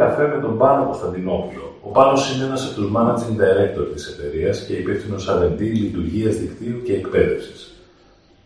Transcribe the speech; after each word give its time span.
Σήμερα 0.00 0.16
θα 0.16 0.22
πιούμε 0.22 0.32
καφέ 0.32 0.36
με 0.36 0.42
τον 0.42 0.58
Πάνο 0.58 0.84
Κωνσταντινόπουλο. 0.84 1.78
Ο 1.82 1.88
Πάνος 1.88 2.34
είναι 2.34 2.44
ένας 2.44 2.64
από 2.66 2.74
τους 2.74 2.90
managing 2.96 3.36
director 3.42 3.86
της 3.94 4.06
εταιρείας 4.06 4.64
και 4.66 4.72
υπεύθυνος 4.72 5.28
R&D 5.28 5.60
λειτουργίας 5.60 6.34
δικτύου 6.36 6.82
και 6.84 6.92
εκπαίδευσης. 6.92 7.74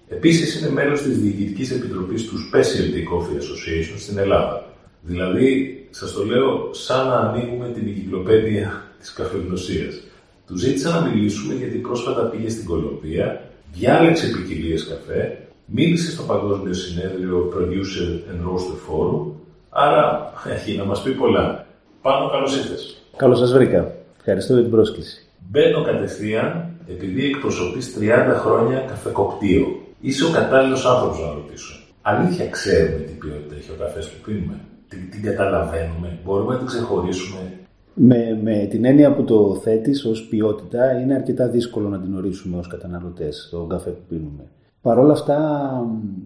Επίσης 0.09 0.61
είναι 0.61 0.71
μέλος 0.71 1.03
της 1.03 1.19
διοικητικής 1.19 1.71
επιτροπής 1.71 2.27
του 2.29 2.37
Specialty 2.47 3.01
Coffee 3.11 3.37
Association 3.43 3.97
στην 3.99 4.19
Ελλάδα. 4.19 4.65
Δηλαδή, 5.01 5.49
σας 5.91 6.13
το 6.13 6.25
λέω 6.25 6.73
σαν 6.73 7.07
να 7.09 7.15
ανοίγουμε 7.15 7.69
την 7.75 7.87
εγκυκλοπαίδεια 7.87 8.83
της 9.01 9.13
καφεγνωσία. 9.13 9.87
Του 10.47 10.57
ζήτησα 10.57 10.91
να 10.91 11.01
μιλήσουμε 11.09 11.55
γιατί 11.55 11.79
πρόσφατα 11.79 12.23
πήγε 12.23 12.49
στην 12.49 12.65
Κολομβία, 12.65 13.51
διάλεξε 13.73 14.27
ποικιλίες 14.27 14.87
καφέ, 14.87 15.39
μίλησε 15.67 16.11
στο 16.11 16.23
Παγκόσμιο 16.23 16.73
Συνέδριο 16.73 17.53
Producer 17.55 18.09
and 18.31 18.41
Roaster 18.47 18.79
Forum 18.87 19.35
Άρα 19.77 20.33
έχει 20.55 20.77
να 20.77 20.85
μας 20.85 21.03
πει 21.03 21.11
πολλά. 21.11 21.67
Πάνω, 22.03 22.31
καλώς 22.31 22.57
ήρθες. 22.57 23.03
Καλώς 23.17 23.39
σας 23.39 23.53
βρήκα. 23.53 23.93
Ευχαριστώ 24.17 24.53
για 24.53 24.63
την 24.63 24.71
πρόσκληση. 24.71 25.27
Μπαίνω 25.51 25.83
κατευθείαν 25.83 26.71
επειδή 26.89 27.27
εκπροσωπείς 27.27 27.97
30 28.01 28.35
χρόνια 28.35 28.79
καφεκοπτίο. 28.89 29.67
Είσαι 30.01 30.25
ο 30.25 30.31
κατάλληλος 30.31 30.87
άνθρωπος 30.87 31.21
να 31.21 31.33
ρωτήσω. 31.33 31.75
Αλήθεια 32.03 32.49
ξέρουμε 32.49 32.99
τι 32.99 33.13
ποιότητα 33.13 33.55
έχει 33.55 33.71
ο 33.71 33.75
καφές 33.79 34.09
που 34.09 34.25
πίνουμε. 34.25 34.61
Την, 34.89 35.11
την 35.11 35.23
καταλαβαίνουμε. 35.23 36.19
Μπορούμε 36.25 36.53
να 36.53 36.59
την 36.59 36.67
ξεχωρίσουμε. 36.67 37.41
Με, 37.95 38.41
με 38.43 38.67
την 38.71 38.85
έννοια 38.85 39.15
που 39.15 39.25
το 39.25 39.61
θέτεις 39.63 40.05
ως 40.05 40.27
ποιότητα 40.31 41.01
είναι 41.01 41.15
αρκετά 41.15 41.49
δύσκολο 41.49 41.89
να 41.89 41.99
την 42.01 42.17
ορίσουμε 42.17 42.59
ως 42.59 42.67
καταναλωτές 42.67 43.49
τον 43.51 43.69
καφέ 43.69 43.91
που 43.91 44.03
πίνουμε. 44.09 44.45
Παρ' 44.83 44.99
όλα 44.99 45.13
αυτά 45.13 45.39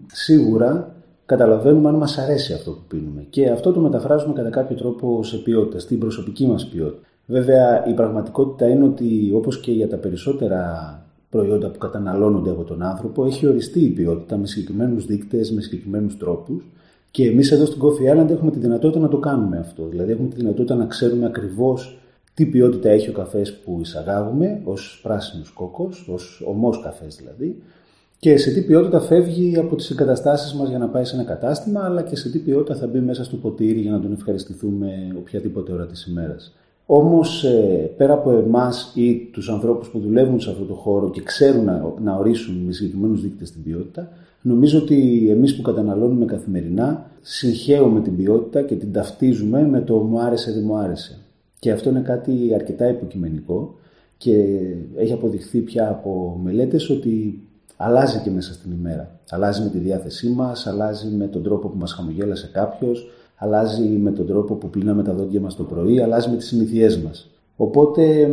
σίγουρα 0.07 0.98
καταλαβαίνουμε 1.29 1.89
αν 1.89 1.95
μας 1.95 2.19
αρέσει 2.19 2.53
αυτό 2.53 2.71
που 2.71 2.83
πίνουμε. 2.89 3.27
Και 3.31 3.49
αυτό 3.49 3.73
το 3.73 3.81
μεταφράζουμε 3.81 4.33
κατά 4.33 4.51
κάποιο 4.51 4.77
τρόπο 4.77 5.23
σε 5.23 5.37
ποιότητα, 5.37 5.79
στην 5.79 5.99
προσωπική 5.99 6.47
μας 6.47 6.67
ποιότητα. 6.67 7.07
Βέβαια, 7.27 7.87
η 7.87 7.93
πραγματικότητα 7.93 8.69
είναι 8.69 8.85
ότι 8.85 9.33
όπως 9.35 9.61
και 9.61 9.73
για 9.73 9.89
τα 9.89 9.97
περισσότερα 9.97 10.63
προϊόντα 11.31 11.69
που 11.71 11.79
καταναλώνονται 11.79 12.51
από 12.51 12.65
τον 12.65 12.83
άνθρωπο, 12.83 13.25
έχει 13.25 13.47
οριστεί 13.47 13.81
η 13.81 13.89
ποιότητα 13.89 14.37
με 14.37 14.47
συγκεκριμένους 14.47 15.07
δείκτες, 15.07 15.53
με 15.53 15.61
συγκεκριμένους 15.61 16.17
τρόπους. 16.19 16.71
Και 17.11 17.27
εμείς 17.27 17.53
εδώ 17.53 17.65
στην 17.65 17.81
Coffee 17.83 18.15
Island 18.15 18.31
έχουμε 18.31 18.51
τη 18.51 18.59
δυνατότητα 18.59 19.01
να 19.01 19.09
το 19.09 19.19
κάνουμε 19.19 19.59
αυτό. 19.59 19.87
Δηλαδή, 19.87 20.13
έχουμε 20.13 20.29
τη 20.29 20.37
δυνατότητα 20.37 20.75
να 20.75 20.87
ξέρουμε 20.87 21.27
ακριβώς 21.27 21.99
τι 22.35 22.47
ποιότητα 22.47 22.89
έχει 22.89 23.09
ο 23.09 23.13
καφές 23.13 23.55
που 23.55 23.79
εισαγάγουμε 23.81 24.61
ως 24.65 25.01
πράσινος 25.03 25.51
κόκος, 25.51 26.09
ως 26.09 26.43
ομός 26.47 26.81
καφές 26.83 27.17
δηλαδή, 27.17 27.63
και 28.19 28.37
σε 28.37 28.51
τι 28.51 28.61
ποιότητα 28.63 29.01
φεύγει 29.01 29.59
από 29.59 29.77
τις 29.77 29.91
εγκαταστάσεις 29.91 30.55
μας 30.55 30.69
για 30.69 30.79
να 30.79 30.89
πάει 30.89 31.05
σε 31.05 31.15
ένα 31.15 31.25
κατάστημα, 31.25 31.85
αλλά 31.85 32.03
και 32.03 32.17
σε 32.17 32.31
τι 32.31 32.39
ποιότητα 32.39 32.75
θα 32.75 32.87
μπει 32.87 33.01
μέσα 33.01 33.25
στο 33.25 33.37
ποτήρι 33.37 33.81
για 33.81 33.91
να 33.91 34.01
τον 34.01 34.13
ευχαριστηθούμε 34.13 34.93
οποιαδήποτε 35.19 35.73
ώρα 35.73 35.87
της 35.87 36.07
ημέρας. 36.07 36.55
Όμως 36.87 37.45
ε, 37.45 37.91
πέρα 37.97 38.13
από 38.13 38.31
εμάς 38.31 38.93
ή 38.95 39.29
τους 39.33 39.51
ανθρώπους 39.51 39.89
που 39.89 39.99
δουλεύουν 39.99 40.41
σε 40.41 40.51
αυτό 40.51 40.65
το 40.65 40.75
χώρο 40.75 41.11
και 41.11 41.23
ξέρουν 41.23 41.65
να, 41.65 41.95
να 42.03 42.17
ορίσουν 42.17 42.57
με 42.57 42.73
συγκεκριμένους 42.73 43.23
δείκτες 43.23 43.51
την 43.51 43.63
ποιότητα, 43.63 44.09
νομίζω 44.43 44.79
ότι 44.79 45.29
εμείς 45.31 45.57
που 45.57 45.63
καταναλώνουμε 45.63 46.25
καθημερινά 46.25 47.11
συγχαίουμε 47.21 48.01
την 48.01 48.17
ποιότητα 48.17 48.63
και 48.63 48.75
την 48.75 48.93
ταυτίζουμε 48.93 49.63
με 49.63 49.81
το 49.81 49.97
μου 49.97 50.21
άρεσε 50.21 50.53
δεν 50.53 50.63
μου 50.67 50.77
άρεσε. 50.77 51.19
Και 51.59 51.71
αυτό 51.71 51.91
είναι 51.91 52.01
κάτι 52.01 52.51
αρκετά 52.55 52.89
υποκειμενικό 52.89 53.75
και 54.17 54.45
έχει 54.97 55.13
αποδειχθεί 55.13 55.59
πια 55.59 55.89
από 55.89 56.41
μελέτες 56.43 56.91
ότι 56.91 57.43
αλλάζει 57.81 58.19
και 58.19 58.31
μέσα 58.31 58.53
στην 58.53 58.73
ημέρα. 58.73 59.11
Αλλάζει 59.31 59.63
με 59.63 59.69
τη 59.69 59.79
διάθεσή 59.79 60.29
μας, 60.29 60.67
αλλάζει 60.67 61.09
με 61.09 61.27
τον 61.27 61.43
τρόπο 61.43 61.69
που 61.69 61.79
μας 61.79 61.93
χαμογέλασε 61.93 62.51
κάποιος, 62.53 63.11
αλλάζει 63.37 63.83
με 63.83 64.11
τον 64.11 64.27
τρόπο 64.27 64.55
που 64.55 64.71
πλύναμε 64.71 65.03
τα 65.03 65.13
δόντια 65.13 65.41
μας 65.41 65.57
το 65.57 65.63
πρωί, 65.63 66.01
αλλάζει 66.01 66.31
με 66.31 66.37
τις 66.37 66.47
συνήθειές 66.47 66.99
μας. 66.99 67.31
Οπότε 67.57 68.31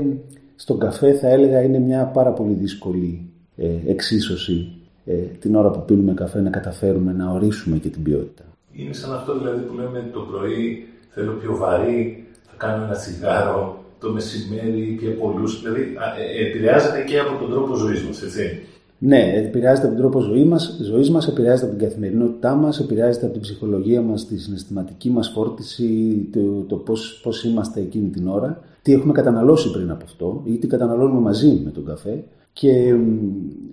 στον 0.55 0.79
καφέ 0.79 1.13
θα 1.13 1.27
έλεγα 1.27 1.61
είναι 1.61 1.79
μια 1.79 2.05
πάρα 2.05 2.31
πολύ 2.31 2.53
δύσκολη 2.53 3.29
ε, 3.57 3.67
εξίσωση 3.85 4.71
ε, 5.05 5.13
την 5.13 5.55
ώρα 5.55 5.71
που 5.71 5.85
πίνουμε 5.85 6.13
καφέ 6.13 6.41
να 6.41 6.49
καταφέρουμε 6.49 7.13
να 7.13 7.31
ορίσουμε 7.31 7.77
και 7.77 7.89
την 7.89 8.03
ποιότητα. 8.03 8.43
Είναι 8.71 8.93
σαν 8.93 9.13
αυτό 9.13 9.37
δηλαδή 9.37 9.61
που 9.61 9.73
λέμε 9.73 10.09
το 10.13 10.19
πρωί 10.19 10.87
θέλω 11.09 11.31
πιο 11.31 11.55
βαρύ, 11.57 12.27
θα 12.41 12.53
κάνω 12.57 12.83
ένα 12.83 12.95
τσιγάρο, 12.95 13.83
το 13.99 14.11
μεσημέρι 14.11 14.97
και 15.01 15.07
πολλούς, 15.07 15.61
δηλαδή 15.61 15.81
ε, 15.81 16.47
επηρεάζεται 16.47 17.03
και 17.03 17.19
από 17.19 17.39
τον 17.39 17.51
τρόπο 17.51 17.75
ζωής 17.75 18.03
μας, 18.03 18.21
έτσι. 18.21 18.61
Ναι, 19.07 19.33
επηρεάζεται 19.35 19.87
από 19.87 19.95
τον 19.95 20.11
τρόπο 20.11 20.25
ζωή 20.25 20.43
μας, 20.43 20.79
ζωής 20.81 21.09
μας, 21.09 21.27
επηρεάζεται 21.27 21.67
από 21.67 21.77
την 21.77 21.87
καθημερινότητά 21.87 22.55
μας, 22.55 22.79
επηρεάζεται 22.79 23.25
από 23.25 23.33
την 23.33 23.41
ψυχολογία 23.41 24.01
μας, 24.01 24.27
τη 24.27 24.37
συναισθηματική 24.37 25.09
μας 25.09 25.29
φόρτιση, 25.29 26.29
το, 26.31 26.61
το 26.61 26.75
πώς 27.23 27.43
είμαστε 27.43 27.79
εκείνη 27.79 28.09
την 28.09 28.27
ώρα, 28.27 28.59
τι 28.81 28.93
έχουμε 28.93 29.13
καταναλώσει 29.13 29.71
πριν 29.71 29.91
από 29.91 30.03
αυτό 30.03 30.41
ή 30.43 30.57
τι 30.57 30.67
καταναλώνουμε 30.67 31.19
μαζί 31.19 31.61
με 31.65 31.71
τον 31.71 31.85
καφέ. 31.85 32.23
Και 32.53 32.95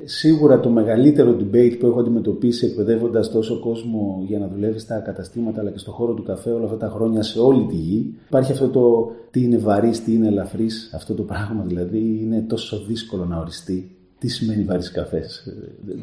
σίγουρα 0.04 0.60
το 0.60 0.70
μεγαλύτερο 0.70 1.36
debate 1.40 1.76
που 1.78 1.86
έχω 1.86 2.00
αντιμετωπίσει 2.00 2.66
εκπαιδεύοντας 2.66 3.30
τόσο 3.30 3.60
κόσμο 3.60 4.24
για 4.26 4.38
να 4.38 4.48
δουλεύει 4.48 4.78
στα 4.78 4.98
καταστήματα 4.98 5.60
αλλά 5.60 5.70
και 5.70 5.78
στο 5.78 5.90
χώρο 5.90 6.14
του 6.14 6.22
καφέ 6.22 6.50
όλα 6.50 6.64
αυτά 6.64 6.76
τα 6.76 6.88
χρόνια 6.88 7.22
σε 7.22 7.40
όλη 7.40 7.66
τη 7.66 7.74
γη. 7.74 8.14
Υπάρχει 8.26 8.52
αυτό 8.52 8.68
το 8.68 9.10
τι 9.30 9.42
είναι 9.42 9.58
βαρύ, 9.58 9.90
τι 9.90 10.14
είναι 10.14 10.26
ελαφρύς, 10.26 10.90
αυτό 10.94 11.14
το 11.14 11.22
πράγμα 11.22 11.64
δηλαδή 11.66 12.18
είναι 12.22 12.44
τόσο 12.48 12.84
δύσκολο 12.86 13.24
να 13.24 13.38
οριστεί 13.38 13.96
τι 14.22 14.28
σημαίνει 14.28 14.62
βαρύ 14.62 14.90
καφές; 14.92 15.42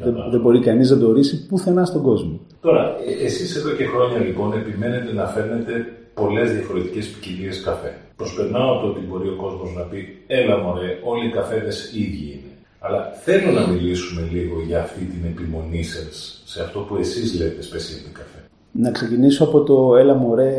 Δεν, 0.02 0.14
δεν 0.30 0.40
μπορεί 0.40 0.60
κανείς 0.60 0.90
να 0.90 0.98
το 0.98 1.06
ορίσει 1.08 1.46
πουθενά 1.46 1.84
στον 1.84 2.02
κόσμο. 2.02 2.40
Τώρα, 2.60 2.96
ε, 3.06 3.24
εσείς 3.24 3.56
εδώ 3.56 3.70
και 3.70 3.84
χρόνια 3.84 4.18
λοιπόν 4.18 4.52
επιμένετε 4.52 5.12
να 5.12 5.26
φέρνετε 5.26 5.72
πολλές 6.14 6.52
διαφορετικές 6.52 7.06
ποικιλίες 7.08 7.60
καφέ. 7.60 7.92
Προσπερνάω 8.16 8.80
το 8.80 8.86
ότι 8.86 9.00
μπορεί 9.08 9.28
ο 9.28 9.36
κόσμος 9.36 9.74
να 9.76 9.82
πει: 9.82 10.18
Έλα, 10.26 10.56
μωρέ, 10.58 10.98
όλοι 11.04 11.26
οι 11.26 11.30
καφέδες 11.30 11.92
ίδιοι 11.94 12.26
είναι. 12.32 12.52
Αλλά 12.80 13.00
θέλω 13.24 13.50
να 13.50 13.66
μιλήσουμε 13.66 14.28
λίγο 14.32 14.62
για 14.66 14.80
αυτή 14.80 15.04
την 15.04 15.22
επιμονή 15.30 15.82
σας 15.82 16.42
σε 16.44 16.62
αυτό 16.62 16.78
που 16.80 16.96
εσείς 16.96 17.38
λέτε 17.38 17.60
specialty 17.68 18.10
καφέ. 18.12 18.40
Να 18.72 18.90
ξεκινήσω 18.90 19.44
από 19.44 19.62
το 19.62 19.96
Έλα, 19.96 20.14
μωρέ, 20.14 20.54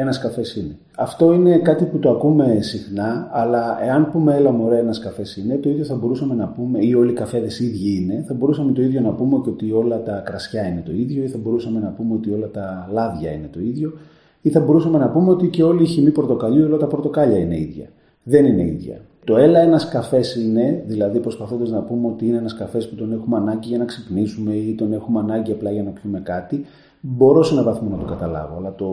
ένας 0.00 0.18
καφές 0.18 0.56
είναι. 0.56 0.76
Αυτό 0.96 1.32
είναι 1.32 1.58
κάτι 1.58 1.84
που 1.84 1.98
το 1.98 2.10
ακούμε 2.10 2.58
συχνά, 2.60 3.28
αλλά 3.32 3.84
εάν 3.84 4.10
πούμε 4.10 4.34
έλα 4.34 4.50
μωρέ 4.50 4.78
ένας 4.78 4.98
καφές 4.98 5.36
είναι, 5.36 5.56
το 5.56 5.68
ίδιο 5.68 5.84
θα 5.84 5.94
μπορούσαμε 5.94 6.34
να 6.34 6.48
πούμε, 6.48 6.78
ή 6.78 6.94
όλοι 6.94 7.10
οι 7.10 7.14
καφέδες 7.14 7.60
ίδιοι 7.60 8.02
είναι, 8.02 8.24
θα 8.26 8.34
μπορούσαμε 8.34 8.72
το 8.72 8.82
ίδιο 8.82 9.00
να 9.00 9.10
πούμε 9.10 9.40
και 9.44 9.50
ότι 9.50 9.72
όλα 9.72 10.02
τα 10.02 10.22
κρασιά 10.24 10.66
είναι 10.66 10.82
το 10.84 10.92
ίδιο, 10.92 11.22
ή 11.22 11.28
θα 11.28 11.38
μπορούσαμε 11.38 11.80
να 11.80 11.88
πούμε 11.88 12.14
ότι 12.14 12.30
όλα 12.30 12.50
τα 12.50 12.88
λάδια 12.92 13.30
είναι 13.30 13.48
το 13.52 13.60
ίδιο, 13.60 13.92
ή 14.40 14.50
θα 14.50 14.60
μπορούσαμε 14.60 14.98
να 14.98 15.08
πούμε 15.08 15.30
ότι 15.30 15.48
και 15.48 15.62
όλοι 15.62 15.82
οι 15.82 15.86
χυμοί 15.86 16.10
πορτοκαλιού, 16.10 16.64
όλα 16.64 16.76
τα 16.76 16.86
πορτοκάλια 16.86 17.38
είναι 17.38 17.58
ίδια. 17.58 17.86
Δεν 18.22 18.44
είναι 18.44 18.62
ίδια. 18.62 19.00
Το 19.24 19.36
έλα 19.36 19.60
ένας 19.60 19.88
καφές 19.88 20.36
είναι, 20.36 20.84
δηλαδή 20.86 21.18
προσπαθώντας 21.18 21.70
να 21.70 21.80
πούμε 21.82 22.06
ότι 22.06 22.26
είναι 22.26 22.36
ένας 22.36 22.54
καφές 22.54 22.88
που 22.88 22.94
τον 22.94 23.12
έχουμε 23.12 23.36
ανάγκη 23.36 23.68
για 23.68 23.78
να 23.78 23.84
ξυπνήσουμε 23.84 24.54
ή 24.54 24.74
τον 24.74 24.92
έχουμε 24.92 25.20
ανάγκη 25.20 25.52
απλά 25.52 25.70
για 25.70 25.82
να 25.82 25.90
πιούμε 25.90 26.20
κάτι, 26.20 26.64
μπορώ 27.00 27.42
σε 27.42 27.52
έναν 27.52 27.64
βαθμό 27.64 27.88
να 27.88 27.96
το 27.96 28.04
καταλάβω. 28.04 28.56
Αλλά 28.56 28.74
το 28.74 28.86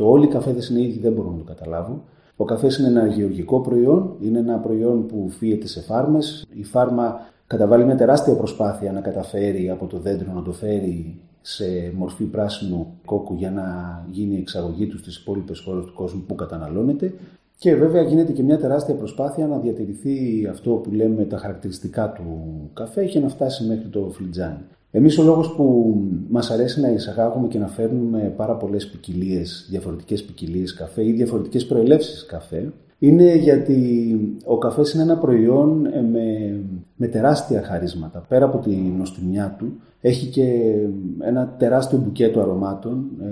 το 0.00 0.10
όλοι 0.10 0.24
οι 0.24 0.28
καφέδες 0.28 0.68
είναι 0.68 0.80
ίδιοι 0.80 0.98
δεν 0.98 1.12
μπορώ 1.12 1.30
να 1.30 1.36
το 1.36 1.44
καταλάβω. 1.44 2.02
Ο 2.36 2.44
καφές 2.44 2.78
είναι 2.78 2.88
ένα 2.88 3.06
γεωργικό 3.06 3.60
προϊόν, 3.60 4.16
είναι 4.20 4.38
ένα 4.38 4.58
προϊόν 4.58 5.06
που 5.06 5.28
φύεται 5.28 5.66
σε 5.66 5.80
φάρμες. 5.80 6.46
Η 6.54 6.64
φάρμα 6.64 7.20
καταβάλει 7.46 7.84
μια 7.84 7.96
τεράστια 7.96 8.34
προσπάθεια 8.34 8.92
να 8.92 9.00
καταφέρει 9.00 9.70
από 9.70 9.86
το 9.86 9.98
δέντρο 9.98 10.32
να 10.32 10.42
το 10.42 10.52
φέρει 10.52 11.20
σε 11.40 11.64
μορφή 11.96 12.24
πράσινου 12.24 12.86
κόκκου 13.04 13.34
για 13.34 13.50
να 13.50 13.64
γίνει 14.10 14.34
η 14.34 14.38
εξαγωγή 14.38 14.86
τους 14.86 15.00
στις 15.00 15.16
υπόλοιπες 15.16 15.60
χώρες 15.60 15.84
του 15.84 15.92
κόσμου 15.92 16.24
που 16.26 16.34
καταναλώνεται. 16.34 17.14
Και 17.58 17.74
βέβαια 17.74 18.02
γίνεται 18.02 18.32
και 18.32 18.42
μια 18.42 18.58
τεράστια 18.58 18.94
προσπάθεια 18.94 19.46
να 19.46 19.58
διατηρηθεί 19.58 20.46
αυτό 20.50 20.70
που 20.70 20.90
λέμε 20.90 21.24
τα 21.24 21.38
χαρακτηριστικά 21.38 22.12
του 22.12 22.24
καφέ 22.72 23.04
και 23.04 23.20
να 23.20 23.28
φτάσει 23.28 23.64
μέχρι 23.64 23.88
το 23.88 24.10
φλιτζάνι. 24.12 24.64
Εμείς 24.90 25.18
ο 25.18 25.22
λόγος 25.22 25.54
που 25.54 25.94
μας 26.28 26.50
αρέσει 26.50 26.80
να 26.80 26.88
εισαγάγουμε 26.88 27.48
και 27.48 27.58
να 27.58 27.66
φέρνουμε 27.66 28.34
πάρα 28.36 28.56
πολλές 28.56 28.88
ποικιλίες, 28.88 29.66
διαφορετικές 29.70 30.24
ποικιλίες 30.24 30.74
καφέ 30.74 31.04
ή 31.04 31.12
διαφορετικές 31.12 31.66
προελεύσεις 31.66 32.26
καφέ, 32.26 32.72
είναι 32.98 33.34
γιατί 33.34 33.78
ο 34.44 34.58
καφές 34.58 34.92
είναι 34.92 35.02
ένα 35.02 35.18
προϊόν 35.18 35.86
ε, 35.86 36.00
με, 36.00 36.58
με 36.96 37.06
τεράστια 37.06 37.62
χαρίσματα. 37.62 38.24
Πέρα 38.28 38.44
από 38.44 38.58
τη 38.58 38.70
νοστιμιά 38.70 39.56
του, 39.58 39.72
έχει 40.00 40.26
και 40.26 40.72
ένα 41.20 41.54
τεράστιο 41.58 41.98
μπουκέτο 41.98 42.40
αρωμάτων, 42.40 43.04
ε, 43.22 43.26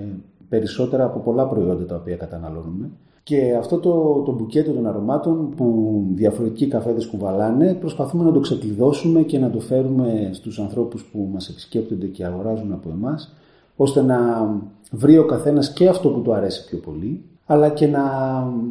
περισσότερα 0.48 1.04
από 1.04 1.18
πολλά 1.18 1.46
προϊόντα 1.46 1.84
τα 1.84 1.96
οποία 1.96 2.16
καταναλώνουμε. 2.16 2.90
Και 3.28 3.54
αυτό 3.58 3.78
το, 3.78 4.22
το 4.26 4.32
μπουκέτο 4.32 4.72
των 4.72 4.86
αρωμάτων 4.86 5.54
που 5.56 6.02
διαφορετικοί 6.14 6.66
καφέδες 6.66 7.06
κουβαλάνε 7.06 7.74
προσπαθούμε 7.74 8.24
να 8.24 8.32
το 8.32 8.40
ξεκλειδώσουμε 8.40 9.22
και 9.22 9.38
να 9.38 9.50
το 9.50 9.60
φέρουμε 9.60 10.30
στους 10.32 10.58
ανθρώπους 10.58 11.04
που 11.04 11.28
μας 11.32 11.48
επισκέπτονται 11.48 12.06
και 12.06 12.24
αγοράζουν 12.24 12.72
από 12.72 12.90
εμάς 12.90 13.34
ώστε 13.76 14.02
να 14.02 14.48
βρει 14.90 15.18
ο 15.18 15.24
καθένας 15.24 15.72
και 15.72 15.88
αυτό 15.88 16.08
που 16.08 16.20
του 16.20 16.32
αρέσει 16.32 16.64
πιο 16.68 16.78
πολύ 16.78 17.24
αλλά 17.46 17.68
και 17.68 17.86
να 17.86 18.02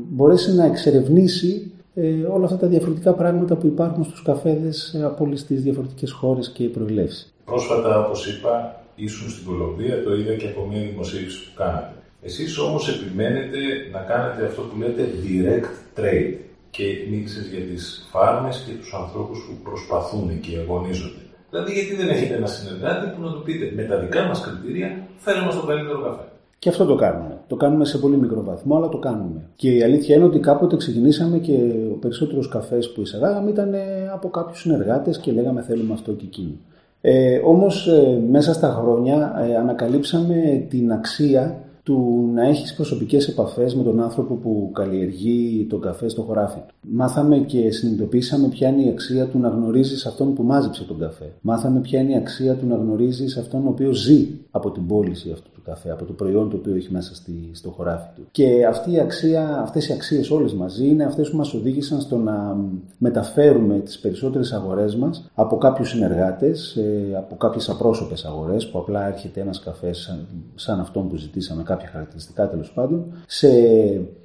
μπορέσει 0.10 0.56
να 0.56 0.66
εξερευνήσει 0.66 1.72
ε, 1.94 2.24
όλα 2.34 2.46
αυτά 2.46 2.58
τα 2.58 2.68
διαφορετικά 2.68 3.14
πράγματα 3.14 3.56
που 3.56 3.68
υπάρχουν 3.68 4.04
στους 4.04 4.22
καφέδες 4.22 5.02
από 5.04 5.24
όλες 5.24 5.46
τις 5.46 5.62
διαφορετικές 5.62 6.12
χώρες 6.12 6.50
και 6.50 6.64
προελεύσεις. 6.64 7.34
Πρόσφατα, 7.46 8.06
όπως 8.06 8.28
είπα, 8.28 8.82
ήσουν 8.96 9.30
στην 9.30 9.46
Κολομβία, 9.46 10.04
το 10.04 10.16
είδα 10.16 10.34
και 10.34 10.48
από 10.48 10.68
μια 10.70 10.82
δημοσίευση 10.82 11.44
που 11.44 11.52
κάνατε. 11.56 11.92
Εσείς 12.28 12.58
όμως 12.58 12.84
επιμένετε 12.94 13.60
να 13.94 14.00
κάνετε 14.10 14.46
αυτό 14.50 14.62
που 14.62 14.76
λέτε 14.82 15.04
direct 15.24 15.72
trade 15.98 16.34
και 16.76 16.86
μίλησε 17.10 17.42
για 17.52 17.64
τις 17.70 18.08
φάρμες 18.12 18.56
και 18.66 18.74
τους 18.80 18.94
ανθρώπους 19.02 19.40
που 19.46 19.54
προσπαθούν 19.68 20.40
και 20.40 20.52
αγωνίζονται. 20.64 21.24
Δηλαδή, 21.50 21.72
γιατί 21.78 21.94
δεν 21.96 22.10
έχετε 22.10 22.34
ένα 22.36 22.48
συνεργάτη 22.48 23.06
που 23.14 23.22
να 23.22 23.32
του 23.34 23.42
πείτε 23.46 23.66
με 23.76 23.84
τα 23.84 23.98
δικά 23.98 24.22
μας 24.30 24.42
κριτήρια 24.42 24.90
θέλουμε 25.18 25.52
στο 25.52 25.64
καλύτερο 25.70 26.00
καφέ. 26.02 26.26
Και 26.60 26.70
αυτό 26.70 26.86
το 26.86 26.96
κάνουμε. 26.96 27.38
Το 27.48 27.56
κάνουμε 27.56 27.86
σε 27.86 27.98
πολύ 27.98 28.18
μικρό 28.18 28.44
βαθμό, 28.44 28.76
αλλά 28.76 28.90
το 28.90 28.98
κάνουμε. 28.98 29.42
Και 29.56 29.70
η 29.72 29.84
αλήθεια 29.84 30.16
είναι 30.16 30.26
ότι 30.26 30.40
κάποτε 30.40 30.76
ξεκινήσαμε 30.78 31.38
και 31.38 31.58
ο 31.92 31.98
περισσότερος 32.04 32.48
καφές 32.50 32.92
που 32.92 33.02
εισαγάγαμε 33.02 33.50
ήταν 33.50 33.76
από 34.14 34.30
κάποιους 34.30 34.60
συνεργάτες 34.60 35.18
και 35.18 35.32
λέγαμε 35.32 35.62
θέλουμε 35.62 35.94
αυτό 35.94 36.12
και 36.12 36.26
εκείνο. 36.26 36.56
Ε, 37.02 37.40
όμως 37.44 37.88
ε, 37.88 38.22
μέσα 38.30 38.54
στα 38.54 38.70
χρόνια 38.70 39.46
ε, 39.50 39.56
ανακαλύψαμε 39.56 40.66
την 40.70 40.92
αξία 40.92 41.62
του 41.88 42.30
να 42.34 42.48
έχεις 42.48 42.74
προσωπικές 42.74 43.28
επαφές 43.28 43.76
με 43.76 43.84
τον 43.84 44.02
άνθρωπο 44.02 44.34
που 44.36 44.72
καλλιεργεί 44.74 45.66
τον 45.70 45.82
καφέ 45.82 46.10
στο 46.10 46.22
χωράφι 46.22 46.60
του. 46.68 46.74
Μάθαμε 46.82 47.38
και 47.38 47.72
συνειδητοποίησαμε 47.72 48.48
ποια 48.48 48.68
είναι 48.68 48.82
η 48.82 48.90
αξία 48.90 49.28
του 49.28 49.40
να 49.40 49.48
γνωρίζεις 49.50 50.06
αυτόν 50.06 50.34
που 50.34 50.44
μάζεψε 50.44 50.84
τον 50.84 51.00
καφέ. 51.00 51.32
Μάθαμε 51.42 51.80
ποια 51.80 52.00
είναι 52.00 52.12
η 52.12 52.16
αξία 52.16 52.56
του 52.56 52.68
να 52.68 52.76
γνωρίζεις 52.76 53.38
αυτόν 53.38 53.66
ο 53.66 53.70
οποίος 53.70 53.98
ζει 53.98 54.28
από 54.52 54.72
την 54.72 54.88
πώληση 54.88 55.32
αυτού 55.32 55.50
του 55.54 55.62
καφέ, 55.62 55.92
από 55.92 56.06
το 56.06 56.14
προϊόν 56.14 56.50
το 56.50 56.56
οποίο 56.56 56.76
έχει 56.76 56.92
μέσα 56.92 57.16
στη, 57.16 57.50
στο 57.54 57.70
χωράφι 57.70 58.08
του. 58.16 58.28
Και 58.32 58.66
αυτή 58.66 58.92
η 58.92 59.00
αξία, 59.00 59.60
αυτές 59.62 59.88
οι 59.88 59.94
αξίες 59.94 60.30
όλες 60.32 60.54
μαζί 60.54 60.88
είναι 60.88 61.04
αυτές 61.04 61.30
που 61.30 61.38
μας 61.38 61.54
οδήγησαν 61.54 62.02
στο 62.02 62.18
να 62.18 62.58
μεταφέρουμε 62.98 63.80
τις 63.80 64.00
περισσότερες 64.00 64.52
αγορές 64.54 64.96
μας 64.96 65.30
από 65.36 65.58
κάποιους 65.58 65.90
συνεργάτες, 65.90 66.76
ε, 66.76 67.16
από 67.18 67.36
κάποιες 67.36 67.70
απρόσωπες 67.70 68.26
αγορές 68.26 68.68
που 68.68 68.80
απλά 68.80 69.08
έρχεται 69.08 69.42
ένας 69.42 69.60
καφές 69.60 69.98
σαν, 69.98 70.28
σαν 70.56 70.80
αυτόν 70.80 71.10
που 71.10 71.16
ζητήσαμε, 71.16 71.64
κάποια 71.78 71.90
χαρακτηριστικά 71.92 72.50
τέλος 72.50 72.72
πάντων, 72.72 73.06
σε 73.28 73.50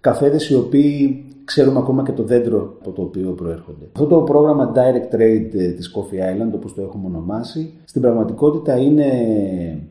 καφέδες 0.01 0.49
οι 0.49 0.55
οποίοι 0.55 1.25
ξέρουμε 1.45 1.79
ακόμα 1.79 2.03
και 2.03 2.13
το 2.13 2.23
δέντρο 2.23 2.77
από 2.81 2.91
το 2.91 3.03
οποίο 3.03 3.31
προέρχονται. 3.31 3.85
Αυτό 3.93 4.07
το 4.07 4.21
πρόγραμμα 4.21 4.73
Direct 4.75 5.15
Trade 5.15 5.51
ε, 5.55 5.69
της 5.69 5.95
Coffee 5.97 6.43
Island, 6.43 6.53
όπως 6.55 6.75
το 6.75 6.83
έχουμε 6.83 7.07
ονομάσει, 7.07 7.73
στην 7.85 8.03
πραγματικότητα 8.03 8.77
είναι 8.77 9.09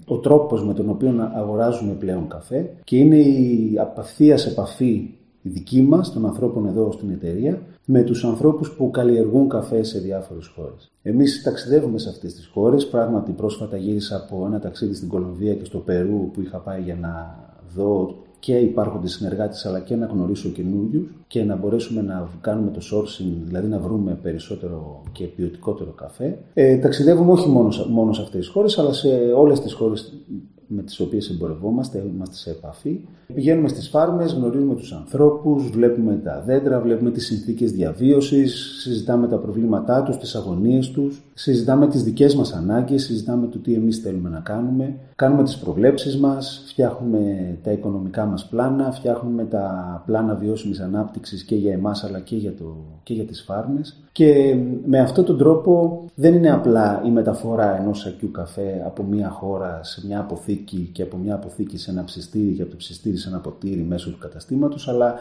ο 0.06 0.18
τρόπος 0.18 0.66
με 0.66 0.74
τον 0.74 0.90
οποίο 0.90 1.32
αγοράζουμε 1.36 1.94
πλέον 1.94 2.28
καφέ 2.28 2.70
και 2.84 2.98
είναι 2.98 3.18
η 3.18 3.76
απευθείας 3.80 4.46
επαφή 4.46 5.16
η 5.42 5.50
δική 5.50 5.82
μας, 5.82 6.14
των 6.14 6.26
ανθρώπων 6.26 6.66
εδώ 6.66 6.92
στην 6.92 7.10
εταιρεία, 7.10 7.62
με 7.86 8.02
τους 8.04 8.26
ανθρώπους 8.26 8.72
που 8.72 8.92
καλλιεργούν 8.92 9.50
καφέ 9.50 9.84
σε 9.84 10.00
διάφορες 10.00 10.48
χώρες. 10.48 10.92
Εμείς 11.02 11.44
ταξιδεύουμε 11.44 12.00
σε 12.00 12.10
αυτές 12.10 12.34
τις 12.34 12.46
χώρες, 12.54 12.88
πράγματι 12.88 13.32
πρόσφατα 13.32 13.78
γύρισα 13.78 14.16
από 14.16 14.46
ένα 14.46 14.60
ταξίδι 14.60 14.94
στην 14.94 15.08
Κολομβία 15.08 15.56
και 15.56 15.66
στο 15.66 15.78
Περού 15.78 16.30
που 16.34 16.42
είχα 16.42 16.58
πάει 16.58 16.82
για 16.82 16.96
να 16.96 17.40
δω 17.76 18.16
και 18.40 18.58
υπάρχοντε 18.58 19.08
συνεργάτες, 19.08 19.66
αλλά 19.66 19.80
και 19.80 19.96
να 19.96 20.06
γνωρίσω 20.06 20.50
καινούριους 20.50 21.10
και 21.28 21.44
να 21.44 21.56
μπορέσουμε 21.56 22.02
να 22.02 22.30
κάνουμε 22.42 22.72
το 22.72 22.80
sourcing, 22.92 23.34
δηλαδή 23.44 23.68
να 23.68 23.80
βρούμε 23.80 24.20
περισσότερο 24.22 25.02
και 25.12 25.26
ποιοτικότερο 25.26 25.92
καφέ. 25.92 26.38
Ε, 26.54 26.78
ταξιδεύουμε 26.78 27.32
όχι 27.32 27.50
μόνος, 27.50 27.88
μόνος 27.90 28.16
σε 28.16 28.22
αυτές 28.22 28.40
τις 28.40 28.50
χώρες, 28.50 28.78
αλλά 28.78 28.94
σε 28.94 29.08
όλες 29.36 29.60
τις 29.60 29.74
χώρες 29.74 30.14
με 30.74 30.84
τις 30.84 31.00
οποίες 31.00 31.30
εμπορευόμαστε, 31.30 32.04
είμαστε 32.16 32.36
σε 32.36 32.50
επαφή. 32.50 33.00
Πηγαίνουμε 33.34 33.68
στις 33.68 33.90
φάρμες, 33.90 34.34
γνωρίζουμε 34.34 34.76
τους 34.76 34.92
ανθρώπους, 34.94 35.70
βλέπουμε 35.70 36.22
τα 36.24 36.44
δέντρα, 36.46 36.80
βλέπουμε 36.80 37.12
τις 37.12 37.26
συνθήκες 37.26 37.72
διαβίωσης, 37.72 38.80
συζητάμε 38.82 39.28
τα 39.28 39.38
προβλήματά 39.38 40.04
τους, 40.04 40.18
τις 40.18 40.36
αγωνίες 40.36 40.92
τους, 40.92 41.22
συζητάμε 41.34 41.88
τις 41.88 42.04
δικές 42.04 42.36
μας 42.36 42.54
ανάγκες, 42.54 43.04
συζητάμε 43.04 43.48
το 43.48 43.58
τι 43.58 43.74
εμείς 43.74 43.98
θέλουμε 43.98 44.30
να 44.30 44.40
κάνουμε, 44.40 44.96
κάνουμε 45.22 45.44
τις 45.44 45.58
προβλέψεις 45.58 46.18
μας, 46.18 46.64
φτιάχνουμε 46.68 47.58
τα 47.64 47.72
οικονομικά 47.72 48.26
μας 48.26 48.46
πλάνα, 48.46 48.92
φτιάχνουμε 48.92 49.46
τα 49.46 49.66
πλάνα 50.06 50.36
βιώσιμης 50.36 50.80
ανάπτυξης 50.80 51.44
και 51.44 51.56
για 51.56 51.74
εμάς 51.74 52.04
αλλά 52.04 52.20
και 52.20 52.36
για, 52.36 52.54
το, 52.54 52.76
και 53.04 53.14
για 53.14 53.24
τις 53.24 53.42
φάρμες. 53.42 54.00
Και 54.12 54.56
με 54.86 55.00
αυτόν 55.00 55.26
τον 55.26 55.38
τρόπο 55.38 56.04
δεν 56.16 56.34
είναι 56.34 56.52
απλά 56.52 57.02
η 57.06 57.10
μεταφορά 57.10 57.78
ενός 57.78 58.00
σακιού 58.00 58.32
καφέ 58.32 58.84
από 58.86 59.04
μια 59.04 59.30
χώρα 59.30 59.80
σε 59.84 60.06
μια 60.06 60.20
αποθήκη 60.20 60.90
και 60.94 61.02
από 61.02 61.18
μια 61.18 61.36
αποθήκη 61.36 61.78
σε 61.78 61.92
ένα 61.92 62.04
ψιστήρι 62.04 62.54
και 62.54 62.62
από 62.62 62.72
το 62.72 62.78
ψιστήρι 62.78 63.18
σε 63.18 63.30
ένα 63.30 63.40
ποτήρι 63.40 63.82
μέσω 63.82 64.10
του 64.10 64.18
καταστήματος, 64.18 64.88
αλλά 64.88 65.16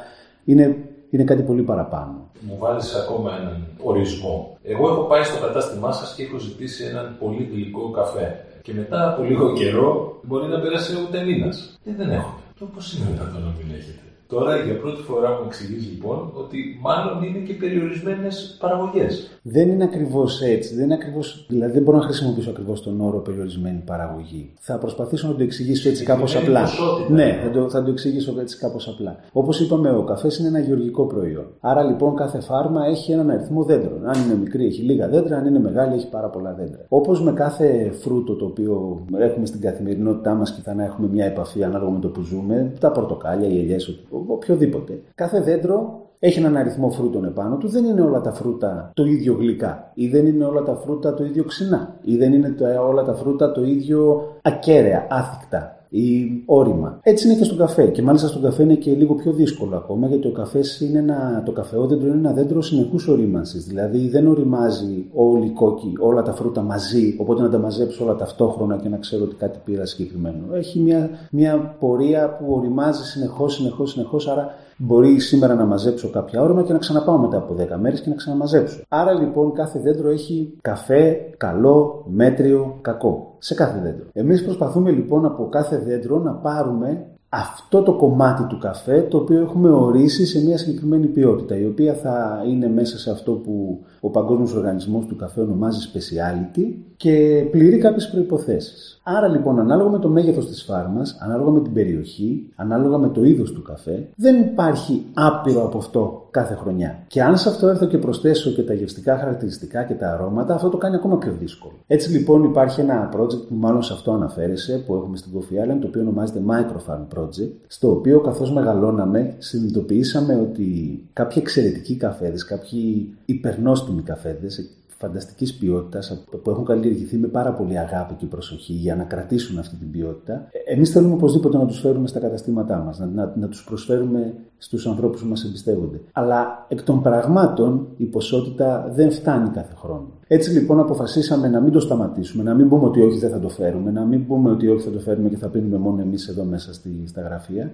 είναι, 0.44 0.76
είναι 1.10 1.24
κάτι 1.24 1.42
πολύ 1.42 1.62
παραπάνω. 1.62 2.30
Μου 2.40 2.56
βάλεις 2.58 2.94
ακόμα 2.94 3.30
έναν 3.40 3.66
ορισμό. 3.82 4.56
Εγώ 4.62 4.88
έχω 4.88 5.02
πάει 5.02 5.22
στο 5.22 5.46
κατάστημά 5.46 5.92
σας 5.92 6.14
και 6.14 6.22
έχω 6.22 6.38
ζητήσει 6.38 6.84
έναν 6.84 7.16
πολύ 7.20 7.48
γλυκό 7.52 7.90
καφέ. 7.90 8.44
Και 8.62 8.72
μετά 8.74 9.12
από 9.12 9.22
λίγο 9.22 9.52
καιρό 9.52 10.20
μπορεί 10.22 10.48
να 10.48 10.60
περάσει 10.60 10.92
ούτε 11.02 11.24
μήνα. 11.24 11.48
Και 11.84 11.94
δεν 11.96 12.10
έχω. 12.10 12.38
Το 12.58 12.66
πώς 12.66 12.92
είναι 12.92 13.06
δυνατόν 13.10 13.42
να 13.42 13.54
μην 13.58 13.74
έχετε; 13.74 14.09
Τώρα 14.30 14.56
για 14.56 14.76
πρώτη 14.78 15.02
φορά 15.02 15.28
μου 15.28 15.44
εξηγείς 15.46 15.88
λοιπόν 15.90 16.18
ότι 16.34 16.58
μάλλον 16.82 17.22
είναι 17.22 17.38
και 17.38 17.52
περιορισμένες 17.52 18.56
παραγωγές. 18.60 19.40
Δεν 19.42 19.68
είναι 19.68 19.84
ακριβώς 19.84 20.40
έτσι. 20.40 20.74
Δεν 20.74 20.84
είναι 20.84 20.94
ακριβώς, 20.94 21.46
δηλαδή 21.48 21.72
δεν 21.72 21.82
μπορώ 21.82 21.96
να 21.96 22.02
χρησιμοποιήσω 22.02 22.50
ακριβώς 22.50 22.82
τον 22.82 23.00
όρο 23.00 23.18
περιορισμένη 23.18 23.82
παραγωγή. 23.86 24.52
Θα 24.58 24.78
προσπαθήσω 24.78 25.28
να 25.28 25.34
το 25.34 25.42
εξηγήσω 25.42 25.88
έτσι 25.88 26.04
κάπως 26.04 26.36
απλά. 26.36 26.68
Ναι, 27.08 27.38
θα 27.44 27.50
το, 27.50 27.70
θα 27.70 27.82
το 27.82 27.90
εξηγήσω 27.90 28.34
έτσι 28.40 28.58
κάπως 28.58 28.88
απλά. 28.88 29.16
Όπως 29.32 29.60
είπαμε, 29.60 29.90
ο 29.90 30.04
καφές 30.04 30.38
είναι 30.38 30.48
ένα 30.48 30.58
γεωργικό 30.58 31.06
προϊόν. 31.06 31.46
Άρα 31.60 31.82
λοιπόν 31.82 32.16
κάθε 32.16 32.40
φάρμα 32.40 32.86
έχει 32.86 33.12
έναν 33.12 33.30
αριθμό 33.30 33.62
δέντρων. 33.62 34.06
Αν 34.06 34.22
είναι 34.22 34.34
μικρή, 34.34 34.66
έχει 34.66 34.82
λίγα 34.82 35.08
δέντρα. 35.08 35.36
Αν 35.36 35.46
είναι 35.46 35.60
μεγάλη, 35.60 35.94
έχει 35.94 36.08
πάρα 36.08 36.28
πολλά 36.28 36.52
δέντρα. 36.52 36.84
Όπως 36.88 37.22
με 37.22 37.32
κάθε 37.32 37.90
φρούτο 38.00 38.34
το 38.34 38.44
οποίο 38.44 39.04
έχουμε 39.18 39.46
στην 39.46 39.60
καθημερινότητά 39.60 40.34
μας 40.34 40.52
και 40.52 40.60
θα 40.60 40.74
να 40.74 40.84
έχουμε 40.84 41.08
μια 41.08 41.24
επαφή 41.24 41.64
ανάλογα 41.64 41.90
με 41.90 41.98
το 41.98 42.08
που 42.08 42.20
ζούμε, 42.20 42.72
τα 42.80 42.90
πορτοκάλια, 42.90 43.48
οι 43.48 43.58
ελιές, 43.58 43.88
οποιοδήποτε. 44.28 45.02
Κάθε 45.14 45.40
δέντρο 45.40 46.00
έχει 46.18 46.38
έναν 46.38 46.56
αριθμό 46.56 46.90
φρούτων 46.90 47.24
επάνω 47.24 47.56
του. 47.56 47.68
Δεν 47.68 47.84
είναι 47.84 48.00
όλα 48.00 48.20
τα 48.20 48.32
φρούτα 48.32 48.90
το 48.94 49.04
ίδιο 49.04 49.34
γλυκά, 49.34 49.90
ή 49.94 50.08
δεν 50.08 50.26
είναι 50.26 50.44
όλα 50.44 50.62
τα 50.62 50.76
φρούτα 50.76 51.14
το 51.14 51.24
ίδιο 51.24 51.44
ξινά, 51.44 51.96
ή 52.02 52.16
δεν 52.16 52.32
είναι 52.32 52.54
όλα 52.88 53.02
τα 53.04 53.14
φρούτα 53.14 53.52
το 53.52 53.62
ίδιο 53.62 54.28
ακέραια, 54.42 55.06
άθικτα 55.10 55.79
ή 55.90 56.42
όρημα. 56.46 56.98
Έτσι 57.02 57.26
είναι 57.26 57.36
και 57.36 57.44
στον 57.44 57.56
καφέ. 57.56 57.86
Και 57.86 58.02
μάλιστα 58.02 58.28
στον 58.28 58.42
καφέ 58.42 58.62
είναι 58.62 58.74
και 58.74 58.92
λίγο 58.92 59.14
πιο 59.14 59.32
δύσκολο 59.32 59.76
ακόμα, 59.76 60.06
γιατί 60.06 60.28
ο 60.28 60.32
καφές 60.32 60.80
είναι 60.80 60.98
ένα, 60.98 61.42
το 61.44 61.52
καφεόδεντρο 61.52 62.06
είναι 62.06 62.16
ένα 62.16 62.32
δέντρο 62.32 62.62
συνεχούς 62.62 63.08
ορίμανσης. 63.08 63.64
Δηλαδή 63.64 64.08
δεν 64.08 64.26
οριμάζει 64.26 65.06
όλη 65.14 65.46
η 65.46 65.50
κόκκι, 65.50 65.92
όλα 65.98 66.22
τα 66.22 66.32
φρούτα 66.32 66.62
μαζί, 66.62 67.16
οπότε 67.18 67.42
να 67.42 67.50
τα 67.50 67.58
μαζέψω 67.58 68.04
όλα 68.04 68.16
ταυτόχρονα 68.16 68.76
και 68.76 68.88
να 68.88 68.96
ξέρω 68.96 69.24
ότι 69.24 69.34
κάτι 69.34 69.58
πήρα 69.64 69.86
συγκεκριμένο. 69.86 70.54
Έχει 70.54 70.78
μια, 70.80 71.10
μια 71.30 71.76
πορεία 71.78 72.36
που 72.36 72.52
οριμάζει 72.52 73.04
συνεχώς, 73.04 73.54
συνεχώς, 73.54 73.90
συνεχώς, 73.90 74.28
άρα 74.28 74.54
Μπορεί 74.82 75.18
σήμερα 75.18 75.54
να 75.54 75.64
μαζέψω 75.64 76.10
κάποια 76.10 76.42
όρμα 76.42 76.62
και 76.62 76.72
να 76.72 76.78
ξαναπάω 76.78 77.18
μετά 77.18 77.36
από 77.36 77.56
10 77.58 77.78
μέρες 77.80 78.00
και 78.00 78.08
να 78.08 78.14
ξαναμαζέψω. 78.14 78.80
Άρα 78.88 79.12
λοιπόν 79.12 79.52
κάθε 79.52 79.78
δέντρο 79.78 80.10
έχει 80.10 80.56
καφέ, 80.60 81.16
καλό, 81.36 82.04
μέτριο, 82.08 82.78
κακό. 82.80 83.34
Σε 83.38 83.54
κάθε 83.54 83.80
δέντρο. 83.82 84.04
Εμείς 84.12 84.44
προσπαθούμε 84.44 84.90
λοιπόν 84.90 85.24
από 85.24 85.48
κάθε 85.48 85.78
δέντρο 85.78 86.18
να 86.18 86.32
πάρουμε 86.32 87.06
αυτό 87.28 87.82
το 87.82 87.92
κομμάτι 87.92 88.42
του 88.42 88.58
καφέ 88.58 89.02
το 89.02 89.16
οποίο 89.16 89.40
έχουμε 89.40 89.70
ορίσει 89.70 90.26
σε 90.26 90.44
μια 90.44 90.58
συγκεκριμένη 90.58 91.06
ποιότητα 91.06 91.58
η 91.58 91.64
οποία 91.64 91.94
θα 91.94 92.44
είναι 92.46 92.68
μέσα 92.68 92.98
σε 92.98 93.10
αυτό 93.10 93.32
που 93.32 93.84
ο 94.00 94.08
Παγκόσμιος 94.10 94.54
Οργανισμός 94.54 95.06
του 95.06 95.16
Καφέ 95.16 95.40
ονομάζει 95.40 95.90
speciality 95.92 96.74
και 96.96 97.46
πληρεί 97.50 97.78
κάποιες 97.78 98.10
προϋποθέσεις. 98.10 99.00
Άρα 99.02 99.28
λοιπόν 99.28 99.58
ανάλογα 99.58 99.90
με 99.90 99.98
το 99.98 100.08
μέγεθος 100.08 100.46
της 100.46 100.62
φάρμας, 100.62 101.18
ανάλογα 101.20 101.50
με 101.50 101.60
την 101.60 101.72
περιοχή, 101.72 102.50
ανάλογα 102.56 102.98
με 102.98 103.08
το 103.08 103.24
είδος 103.24 103.52
του 103.52 103.62
καφέ 103.62 104.08
δεν 104.16 104.40
υπάρχει 104.40 105.04
άπειρο 105.14 105.64
από 105.64 105.78
αυτό 105.78 106.26
κάθε 106.30 106.54
χρονιά. 106.54 106.98
Και 107.06 107.22
αν 107.22 107.36
σε 107.38 107.48
αυτό 107.48 107.68
έρθω 107.68 107.86
και 107.86 107.98
προσθέσω 107.98 108.50
και 108.50 108.62
τα 108.62 108.74
γευστικά 108.74 109.18
χαρακτηριστικά 109.18 109.82
και 109.82 109.94
τα 109.94 110.12
αρώματα, 110.12 110.54
αυτό 110.54 110.68
το 110.68 110.76
κάνει 110.76 110.94
ακόμα 110.94 111.18
πιο 111.18 111.32
δύσκολο. 111.38 111.74
Έτσι 111.86 112.10
λοιπόν 112.10 112.44
υπάρχει 112.44 112.80
ένα 112.80 113.08
project 113.16 113.46
που 113.48 113.54
μάλλον 113.54 113.82
σε 113.82 113.92
αυτό 113.92 114.12
αναφέρεσαι, 114.12 114.84
που 114.86 114.94
έχουμε 114.94 115.16
στην 115.16 115.32
Coffee 115.34 115.64
Island, 115.64 115.78
το 115.80 115.86
οποίο 115.86 116.00
ονομάζεται 116.00 116.42
Microfarm 116.46 117.18
Project, 117.18 117.50
στο 117.66 117.90
οποίο 117.90 118.20
καθώς 118.20 118.52
μεγαλώναμε, 118.52 119.34
συνειδητοποιήσαμε 119.38 120.34
ότι 120.34 121.00
κάποιοι 121.12 121.36
εξαιρετικοί 121.40 121.96
καφέδες, 121.96 122.44
κάποιοι 122.44 123.14
υπερνόστιμοι 123.24 123.89
καφέδες, 124.02 124.70
φανταστικής 125.00 125.54
ποιότητας 125.54 126.24
που 126.42 126.50
έχουν 126.50 126.64
καλλιεργηθεί 126.64 127.16
με 127.16 127.26
πάρα 127.26 127.52
πολύ 127.52 127.78
αγάπη 127.78 128.14
και 128.14 128.26
προσοχή 128.26 128.72
για 128.72 128.96
να 128.96 129.04
κρατήσουν 129.04 129.58
αυτή 129.58 129.76
την 129.76 129.90
ποιότητα. 129.90 130.48
Εμείς 130.66 130.90
θέλουμε 130.90 131.14
οπωσδήποτε 131.14 131.56
να 131.56 131.66
τους 131.66 131.80
φέρουμε 131.80 132.06
στα 132.08 132.20
καταστήματά 132.20 132.76
μας, 132.78 132.98
να, 132.98 133.06
να, 133.06 133.32
να 133.36 133.48
τους 133.48 133.64
προσφέρουμε 133.64 134.34
στους 134.58 134.86
ανθρώπους 134.86 135.22
που 135.22 135.28
μας 135.28 135.44
εμπιστεύονται. 135.44 136.00
Αλλά 136.12 136.66
εκ 136.68 136.82
των 136.82 137.02
πραγμάτων 137.02 137.86
η 137.96 138.04
ποσότητα 138.04 138.90
δεν 138.94 139.10
φτάνει 139.10 139.48
κάθε 139.48 139.74
χρόνο. 139.76 140.08
Έτσι 140.26 140.50
λοιπόν 140.50 140.80
αποφασίσαμε 140.80 141.48
να 141.48 141.60
μην 141.60 141.72
το 141.72 141.80
σταματήσουμε, 141.80 142.42
να 142.42 142.54
μην 142.54 142.68
πούμε 142.68 142.84
ότι 142.84 143.02
όχι 143.02 143.18
δεν 143.18 143.30
θα 143.30 143.40
το 143.40 143.48
φέρουμε, 143.48 143.90
να 143.90 144.04
μην 144.04 144.26
πούμε 144.26 144.50
ότι 144.50 144.68
όχι 144.68 144.84
θα 144.84 144.90
το 144.90 144.98
φέρουμε 144.98 145.28
και 145.28 145.36
θα 145.36 145.48
πίνουμε 145.48 145.78
μόνο 145.78 146.00
εμείς 146.00 146.28
εδώ 146.28 146.44
μέσα 146.44 146.74
στη, 146.74 147.02
στα 147.06 147.20
γραφεία. 147.20 147.70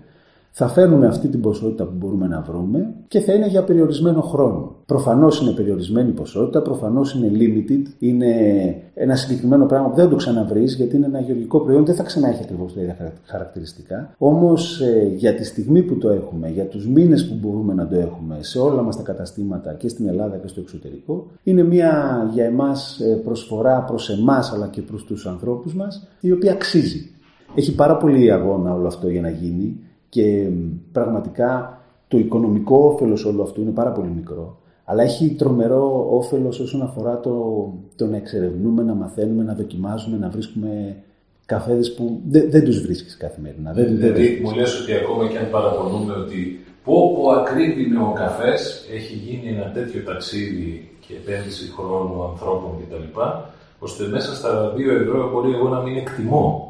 Θα 0.58 0.68
φέρνουμε 0.68 1.06
αυτή 1.06 1.28
την 1.28 1.40
ποσότητα 1.40 1.84
που 1.84 1.92
μπορούμε 1.96 2.26
να 2.26 2.40
βρούμε 2.40 2.94
και 3.08 3.20
θα 3.20 3.32
είναι 3.32 3.46
για 3.46 3.64
περιορισμένο 3.64 4.20
χρόνο. 4.20 4.74
Προφανώς 4.86 5.40
είναι 5.40 5.50
περιορισμένη 5.50 6.12
ποσότητα, 6.12 6.62
προφανώς 6.62 7.14
είναι 7.14 7.30
limited, 7.32 7.90
είναι 7.98 8.34
ένα 8.94 9.16
συγκεκριμένο 9.16 9.66
πράγμα 9.66 9.88
που 9.88 9.96
δεν 9.96 10.08
το 10.08 10.16
ξαναβρεις 10.16 10.74
γιατί 10.74 10.96
είναι 10.96 11.06
ένα 11.06 11.20
γεωργικό 11.20 11.60
προϊόν, 11.60 11.84
δεν 11.84 11.94
θα 11.94 12.02
ξανά 12.02 12.28
έχει 12.28 12.42
ακριβώς 12.42 12.74
τα 12.74 12.80
ίδια 12.80 13.12
χαρακτηριστικά. 13.24 14.14
Όμως 14.18 14.80
ε, 14.80 15.12
για 15.16 15.34
τη 15.34 15.44
στιγμή 15.44 15.82
που 15.82 15.98
το 15.98 16.08
έχουμε, 16.08 16.48
για 16.48 16.64
τους 16.64 16.88
μήνες 16.88 17.28
που 17.28 17.34
μπορούμε 17.40 17.74
να 17.74 17.86
το 17.86 17.96
έχουμε 17.96 18.36
σε 18.40 18.58
όλα 18.58 18.82
μας 18.82 18.96
τα 18.96 19.02
καταστήματα 19.02 19.72
και 19.72 19.88
στην 19.88 20.08
Ελλάδα 20.08 20.36
και 20.36 20.48
στο 20.48 20.60
εξωτερικό, 20.60 21.26
είναι 21.42 21.62
μια 21.62 22.28
για 22.32 22.44
εμάς 22.44 23.00
ε, 23.00 23.20
προσφορά 23.24 23.82
προς 23.82 24.10
εμάς 24.10 24.52
αλλά 24.52 24.66
και 24.66 24.82
προς 24.82 25.04
τους 25.04 25.26
ανθρώπους 25.26 25.74
μας, 25.74 26.08
η 26.20 26.32
οποία 26.32 26.52
αξίζει. 26.52 27.10
Έχει 27.54 27.74
πάρα 27.74 27.96
πολύ 27.96 28.32
αγώνα 28.32 28.74
όλο 28.74 28.86
αυτό 28.86 29.08
για 29.08 29.20
να 29.20 29.30
γίνει 29.30 29.80
και 30.16 30.48
πραγματικά 30.92 31.80
το 32.08 32.18
οικονομικό 32.18 32.76
όφελος 32.76 33.24
όλου 33.24 33.42
αυτού 33.42 33.60
είναι 33.60 33.70
πάρα 33.70 33.92
πολύ 33.92 34.08
μικρό. 34.16 34.58
Αλλά 34.84 35.02
έχει 35.02 35.30
τρομερό 35.30 36.08
όφελος 36.10 36.60
όσον 36.60 36.82
αφορά 36.82 37.20
το, 37.20 37.34
το 37.96 38.06
να 38.06 38.16
εξερευνούμε, 38.16 38.82
να 38.82 38.94
μαθαίνουμε, 38.94 39.42
να 39.42 39.54
δοκιμάζουμε, 39.54 40.16
να 40.16 40.28
βρίσκουμε 40.28 40.96
καφέδες 41.46 41.94
που 41.94 42.20
δεν, 42.28 42.50
δεν 42.50 42.64
τους 42.64 42.82
βρίσκεις 42.82 43.16
καθημερινά. 43.16 43.72
Δεν, 43.72 43.86
δηλαδή 43.86 44.40
μου 44.44 44.54
λες 44.54 44.80
ότι 44.80 44.92
ακόμα 44.92 45.28
και 45.28 45.38
αν 45.38 45.50
παραπονούμε 45.50 46.12
ότι 46.12 46.60
πω 46.84 47.14
πω 47.14 47.30
ακρίβει 47.30 47.96
ο 47.96 48.12
καφές 48.14 48.88
έχει 48.94 49.14
γίνει 49.14 49.56
ένα 49.56 49.70
τέτοιο 49.70 50.00
ταξίδι 50.02 50.90
και 51.06 51.14
επένδυση 51.14 51.72
χρόνου 51.76 52.22
ανθρώπων 52.22 52.70
κτλ. 52.80 53.20
ώστε 53.78 54.06
μέσα 54.06 54.34
στα 54.34 54.72
δύο 54.76 54.92
ευρώ 54.92 55.30
μπορεί 55.32 55.52
εγώ 55.52 55.68
να 55.68 55.80
μην 55.80 55.96
εκτιμώ 55.96 56.65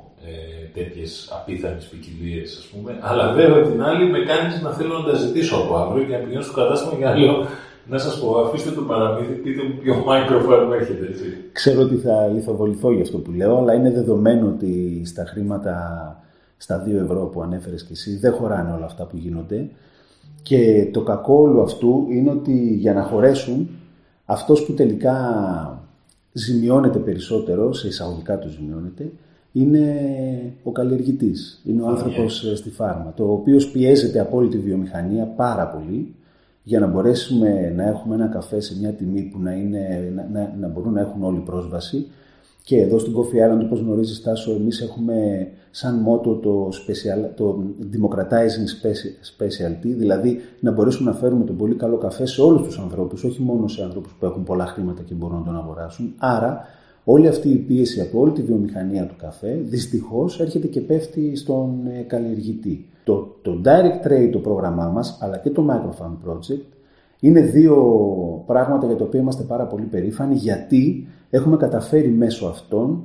τέτοιες 0.79 1.11
απίθανες 1.37 1.85
ποικιλίες, 1.91 2.49
ας 2.61 2.67
πούμε. 2.71 2.91
Αλλά 3.09 3.25
βέβαια 3.39 3.61
την 3.71 3.83
άλλη 3.89 4.05
με 4.15 4.19
κάνεις 4.31 4.55
να 4.63 4.71
θέλω 4.71 4.93
να 4.99 5.05
τα 5.11 5.15
ζητήσω 5.23 5.57
από 5.63 5.73
αύριο 5.83 6.05
και 6.07 6.13
να 6.17 6.19
πηγαίνω 6.23 6.43
στο 6.49 6.57
κατάστημα 6.61 6.95
για 7.01 7.09
να 7.11 7.17
λέω 7.21 7.35
να 7.89 7.99
σας 7.99 8.21
πω, 8.21 8.39
αφήστε 8.39 8.71
το 8.71 8.83
παραμύθι, 8.83 9.33
πείτε 9.33 9.63
μου 9.63 9.75
ποιο 9.83 9.95
microphone 10.09 10.73
έχετε. 10.81 11.07
Έτσι. 11.07 11.25
Ξέρω 11.53 11.81
ότι 11.83 11.97
θα 11.97 12.27
λιθοβοληθώ 12.27 12.93
για 12.93 13.03
αυτό 13.03 13.19
που 13.19 13.31
λέω, 13.31 13.57
αλλά 13.59 13.75
είναι 13.75 13.91
δεδομένο 13.91 14.47
ότι 14.47 15.03
στα 15.05 15.25
χρήματα, 15.25 15.77
στα 16.57 16.85
2 16.87 17.03
ευρώ 17.05 17.21
που 17.33 17.43
ανέφερες 17.43 17.83
και 17.83 17.93
εσύ, 17.93 18.17
δεν 18.17 18.33
χωράνε 18.33 18.73
όλα 18.73 18.85
αυτά 18.85 19.05
που 19.05 19.17
γίνονται. 19.17 19.69
Και 20.43 20.89
το 20.93 21.01
κακό 21.01 21.35
όλου 21.35 21.61
αυτού 21.63 22.07
είναι 22.11 22.31
ότι 22.31 22.77
για 22.81 22.95
να 22.95 23.03
χωρέσουν, 23.03 23.69
αυτός 24.25 24.65
που 24.65 24.73
τελικά 24.73 25.17
ζημιώνεται 26.33 26.99
περισσότερο, 26.99 27.73
σε 27.73 27.89
εισαγωγικά 27.89 28.39
του 28.39 28.49
ζημιώνεται, 28.49 29.13
είναι 29.59 29.85
ο 30.63 30.73
καλλιεργητής, 30.73 31.63
είναι 31.65 31.83
ο 31.83 31.89
άνθρωπος 31.89 32.45
ε, 32.45 32.57
στη 32.57 32.71
φάρμα, 32.71 33.13
το 33.17 33.33
οποίος 33.33 33.71
πιέζεται 33.71 34.21
από 34.21 34.37
όλη 34.37 34.49
τη 34.49 34.59
βιομηχανία 34.59 35.25
πάρα 35.25 35.69
πολύ 35.69 36.15
για 36.63 36.81
να 36.81 36.87
μπορέσουμε 36.87 37.73
να 37.77 37.83
έχουμε 37.83 38.15
ένα 38.15 38.27
καφέ 38.27 38.61
σε 38.61 38.79
μια 38.79 38.93
τιμή 38.93 39.23
που 39.23 39.41
να, 39.41 39.53
είναι, 39.53 40.13
να, 40.15 40.29
να, 40.33 40.55
να 40.61 40.69
μπορούν 40.69 40.93
να 40.93 41.01
έχουν 41.01 41.23
όλοι 41.23 41.39
πρόσβαση. 41.39 42.07
Και 42.63 42.81
εδώ 42.81 42.99
στην 42.99 43.15
Coffee 43.17 43.53
Island, 43.53 43.65
όπως 43.65 43.81
γνωρίζεις 43.81 44.23
Τάσο, 44.23 44.53
εμείς 44.53 44.81
έχουμε 44.81 45.49
σαν 45.71 45.95
μότο 45.95 46.35
το, 46.35 46.69
special, 46.69 47.31
το 47.37 47.63
democratizing 47.93 48.89
specialty, 49.39 49.95
δηλαδή 49.97 50.41
να 50.61 50.71
μπορέσουμε 50.73 51.11
να 51.11 51.17
φέρουμε 51.17 51.45
τον 51.45 51.57
πολύ 51.57 51.75
καλό 51.75 51.97
καφέ 51.97 52.27
σε 52.27 52.41
όλους 52.43 52.63
τους 52.63 52.79
ανθρώπους, 52.79 53.25
όχι 53.25 53.43
μόνο 53.43 53.69
σε 53.69 53.83
ανθρώπους 53.83 54.17
που 54.19 54.27
έχουν 54.27 54.45
πολλά 54.45 54.67
χρήματα 54.67 55.03
και 55.03 55.15
μπορούν 55.15 55.39
να 55.39 55.45
τον 55.45 55.57
αγοράσουν. 55.57 56.15
Άρα 56.19 56.65
Όλη 57.09 57.29
αυτή 57.29 57.49
η 57.49 57.57
πίεση 57.57 58.01
από 58.01 58.21
όλη 58.21 58.33
τη 58.33 58.43
βιομηχανία 58.43 59.07
του 59.07 59.15
καφέ 59.19 59.61
δυστυχώς 59.65 60.41
έρχεται 60.41 60.67
και 60.67 60.81
πέφτει 60.81 61.37
στον 61.37 61.87
ε, 61.87 62.01
καλλιεργητή. 62.01 62.89
Το, 63.05 63.37
το 63.43 63.61
Direct 63.65 64.07
Trade, 64.07 64.29
το 64.33 64.39
πρόγραμμά 64.39 64.89
μας, 64.89 65.19
αλλά 65.21 65.37
και 65.37 65.51
το 65.51 65.67
Microfarm 65.71 66.31
Project 66.31 66.67
είναι 67.21 67.41
δύο 67.41 67.75
πράγματα 68.47 68.87
για 68.87 68.97
τα 68.97 69.05
οποία 69.05 69.21
είμαστε 69.21 69.43
πάρα 69.43 69.67
πολύ 69.67 69.85
περήφανοι 69.85 70.35
γιατί 70.35 71.07
έχουμε 71.31 71.57
καταφέρει 71.57 72.09
μέσω 72.09 72.47
αυτών 72.47 73.03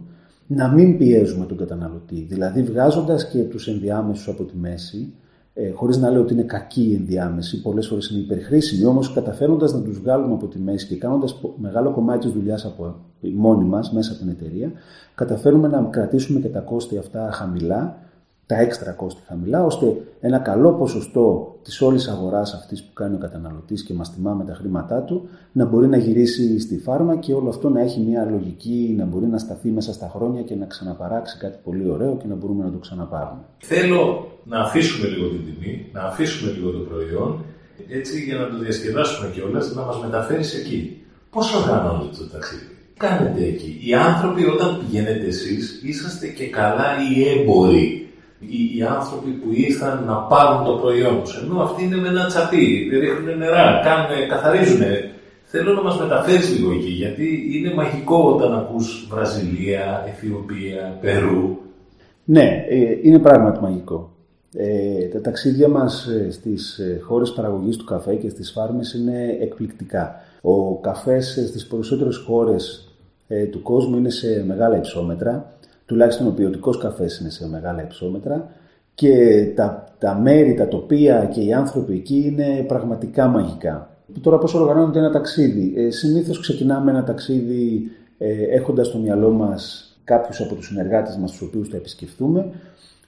να 0.48 0.67
μην 0.67 0.98
πιέζουμε 0.98 1.46
τον 1.46 1.58
καταναλωτή. 1.58 2.25
Δηλαδή 2.29 2.63
βγάζοντας 2.63 3.27
και 3.27 3.39
τους 3.39 3.67
ενδιάμεσους 3.67 4.27
από 4.27 4.43
τη 4.43 4.58
μέση, 4.58 5.13
ε, 5.53 5.70
χωρίς 5.70 5.98
να 5.98 6.10
λέω 6.10 6.22
ότι 6.22 6.34
είναι 6.34 6.43
κακή 6.43 6.89
η 6.89 6.93
ενδιάμεση, 6.93 7.62
πολλές 7.62 7.88
φορές 7.88 8.10
είναι 8.10 8.20
υπερχρήσιμη, 8.20 8.86
όμως 8.86 9.13
καταφέροντας 9.13 9.74
να 9.74 9.81
τους 9.81 10.00
βγάλουμε 10.00 10.34
από 10.34 10.48
τη 10.48 10.60
μέση 10.60 10.88
και 10.88 10.96
κάνοντας 10.96 11.41
μεγάλο 11.58 11.91
κομμάτι 11.91 12.20
της 12.20 12.31
δουλειάς 12.31 12.65
από 12.65 12.96
μόνοι 13.21 13.63
μας 13.63 13.91
μέσα 13.91 14.11
από 14.11 14.21
την 14.21 14.29
εταιρεία, 14.29 14.71
καταφέρουμε 15.15 15.67
να 15.67 15.87
κρατήσουμε 15.91 16.39
και 16.39 16.47
τα 16.47 16.59
κόστη 16.59 16.97
αυτά 16.97 17.29
χαμηλά, 17.31 17.97
τα 18.45 18.59
έξτρα 18.59 18.91
κόστη 18.91 19.21
χαμηλά, 19.27 19.65
ώστε 19.65 19.95
ένα 20.19 20.37
καλό 20.37 20.73
ποσοστό 20.73 21.55
της 21.63 21.81
όλης 21.81 22.07
αγοράς 22.07 22.53
αυτής 22.53 22.83
που 22.83 22.93
κάνει 22.93 23.15
ο 23.15 23.17
καταναλωτής 23.17 23.83
και 23.83 23.93
μας 23.93 24.13
τιμά 24.13 24.33
με 24.33 24.43
τα 24.43 24.53
χρήματά 24.53 25.01
του, 25.01 25.29
να 25.51 25.65
μπορεί 25.65 25.87
να 25.87 25.97
γυρίσει 25.97 26.59
στη 26.59 26.77
φάρμα 26.77 27.15
και 27.15 27.33
όλο 27.33 27.49
αυτό 27.49 27.69
να 27.69 27.81
έχει 27.81 27.99
μια 27.99 28.25
λογική, 28.25 28.95
να 28.97 29.05
μπορεί 29.05 29.25
να 29.25 29.37
σταθεί 29.37 29.69
μέσα 29.69 29.93
στα 29.93 30.11
χρόνια 30.15 30.41
και 30.41 30.55
να 30.55 30.65
ξαναπαράξει 30.65 31.37
κάτι 31.37 31.57
πολύ 31.63 31.89
ωραίο 31.89 32.17
και 32.17 32.27
να 32.27 32.35
μπορούμε 32.35 32.63
να 32.63 32.71
το 32.71 32.77
ξαναπάρουμε. 32.77 33.41
Θέλω 33.57 34.27
να 34.43 34.59
αφήσουμε 34.59 35.07
λίγο 35.07 35.27
την 35.29 35.45
τιμή, 35.45 35.89
να 35.93 36.01
αφήσουμε 36.01 36.51
λίγο 36.51 36.71
το 36.71 36.79
προϊόν, 36.79 37.43
έτσι 37.87 38.21
για 38.21 38.37
να 38.37 38.47
το 38.49 38.57
διασκεδάσουμε 38.57 39.29
κιόλας, 39.33 39.75
να 39.75 39.81
μας 39.81 40.01
μεταφέρεις 40.03 40.53
εκεί. 40.59 41.01
Πώς 41.29 41.55
οργανώνεται 41.55 42.15
το 42.17 42.27
ταξίδι, 42.27 42.70
κάνετε 43.05 43.43
εκεί. 43.43 43.72
Οι 43.86 43.93
άνθρωποι 43.93 44.43
όταν 44.46 44.70
πηγαίνετε 44.79 45.27
εσείς, 45.34 45.81
είσαστε 45.89 46.27
και 46.27 46.48
καλά 46.60 46.88
οι 47.01 47.13
έμποροι. 47.31 47.86
Οι, 48.39 48.77
οι 48.77 48.81
άνθρωποι 48.98 49.31
που 49.39 49.50
ήρθαν 49.51 50.03
να 50.08 50.15
πάρουν 50.31 50.65
το 50.65 50.74
προϊόν 50.81 51.22
τους. 51.24 51.41
Ενώ 51.41 51.62
αυτοί 51.62 51.84
είναι 51.84 51.96
με 51.96 52.08
ένα 52.08 52.25
τσαπί, 52.25 52.89
ρίχνουν 53.03 53.38
νερά, 53.38 53.81
κάνουν, 53.84 54.29
καθαρίζουν. 54.29 54.81
Θέλω 55.43 55.74
να 55.74 55.81
μας 55.81 56.00
μεταφέρεις 56.00 56.58
λίγο 56.58 56.72
εκεί, 56.72 56.89
γιατί 56.89 57.25
είναι 57.55 57.74
μαγικό 57.74 58.31
όταν 58.34 58.53
ακούς 58.53 59.08
Βραζιλία, 59.12 60.03
Αιθιοπία, 60.08 60.98
Περού. 61.01 61.58
Ναι, 62.24 62.65
ε, 62.70 63.00
είναι 63.01 63.20
πράγματι 63.20 63.60
μαγικό. 63.62 64.12
Ε, 64.53 65.08
τα 65.08 65.22
ταξίδια 65.22 65.67
μας 65.67 66.05
ε, 66.05 66.31
στις 66.31 66.77
ε, 66.77 67.00
χώρες 67.03 67.31
παραγωγής 67.31 67.77
του 67.77 67.86
καφέ 67.86 68.15
και 68.15 68.29
στις 68.29 68.51
φάρμες 68.51 68.93
είναι 68.93 69.38
εκπληκτικά. 69.41 70.15
Ο 70.41 70.79
καφές 70.79 71.38
ε, 71.38 71.46
στις 71.46 71.67
περισσότερες 71.67 72.17
χώρες 72.17 72.90
του 73.51 73.61
κόσμου 73.61 73.97
είναι 73.97 74.09
σε 74.09 74.43
μεγάλα 74.47 74.77
υψόμετρα, 74.77 75.53
τουλάχιστον 75.85 76.27
ο 76.27 76.31
ποιοτικός 76.31 76.77
καφές 76.77 77.19
είναι 77.19 77.29
σε 77.29 77.47
μεγάλα 77.47 77.83
υψόμετρα 77.83 78.50
και 78.95 79.45
τα, 79.55 79.93
τα 79.97 80.15
μέρη, 80.15 80.53
τα 80.53 80.67
τοπία 80.67 81.29
και 81.33 81.41
οι 81.41 81.53
άνθρωποι 81.53 81.93
εκεί 81.93 82.23
είναι 82.25 82.63
πραγματικά 82.67 83.27
μαγικά. 83.27 83.89
Τώρα 84.21 84.38
πώς 84.38 84.53
οργανώνεται 84.53 85.00
ένα 85.00 85.11
ταξίδι; 85.11 85.73
Ε, 85.77 85.89
συνήθως 85.89 86.39
ξεκινάμε 86.39 86.91
ένα 86.91 87.03
ταξίδι 87.03 87.91
ε, 88.17 88.43
έχοντας 88.43 88.88
στο 88.88 88.97
μυαλό 88.97 89.29
μας 89.29 89.85
κάποιους 90.03 90.41
από 90.41 90.55
τους 90.55 90.65
συνεργάτες 90.65 91.17
μας 91.17 91.31
τους 91.31 91.41
οποίους 91.41 91.69
θα 91.69 91.77
επισκεφτούμε 91.77 92.51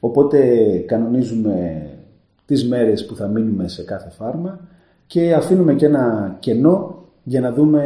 Οπότε 0.05 0.39
κανονίζουμε 0.87 1.87
τις 2.45 2.67
μέρες 2.67 3.05
που 3.05 3.15
θα 3.15 3.27
μείνουμε 3.27 3.67
σε 3.67 3.83
κάθε 3.83 4.09
φάρμα 4.09 4.59
και 5.07 5.33
αφήνουμε 5.33 5.73
και 5.73 5.85
ένα 5.85 6.35
κενό 6.39 7.02
για 7.23 7.41
να 7.41 7.53
δούμε 7.53 7.83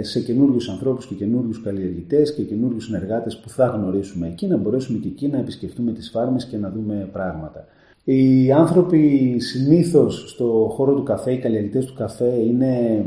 σε 0.00 0.20
καινούριους 0.20 0.68
ανθρώπους 0.68 1.06
και 1.06 1.14
καινούριους 1.14 1.62
καλλιεργητές 1.62 2.34
και 2.34 2.42
καινούριους 2.42 2.84
συνεργάτες 2.84 3.36
που 3.36 3.48
θα 3.48 3.66
γνωρίσουμε 3.66 4.26
εκεί, 4.26 4.46
να 4.46 4.56
μπορέσουμε 4.56 4.98
και 4.98 5.08
εκεί 5.08 5.28
να 5.28 5.38
επισκεφτούμε 5.38 5.92
τις 5.92 6.10
φάρμες 6.10 6.44
και 6.44 6.56
να 6.56 6.70
δούμε 6.70 7.08
πράγματα. 7.12 7.64
Οι 8.04 8.52
άνθρωποι 8.52 9.36
συνήθως 9.40 10.30
στο 10.30 10.70
χώρο 10.72 10.94
του 10.94 11.02
καφέ, 11.02 11.32
οι 11.32 11.38
καλλιεργητές 11.38 11.84
του 11.84 11.94
καφέ 11.94 12.30
είναι, 12.30 13.04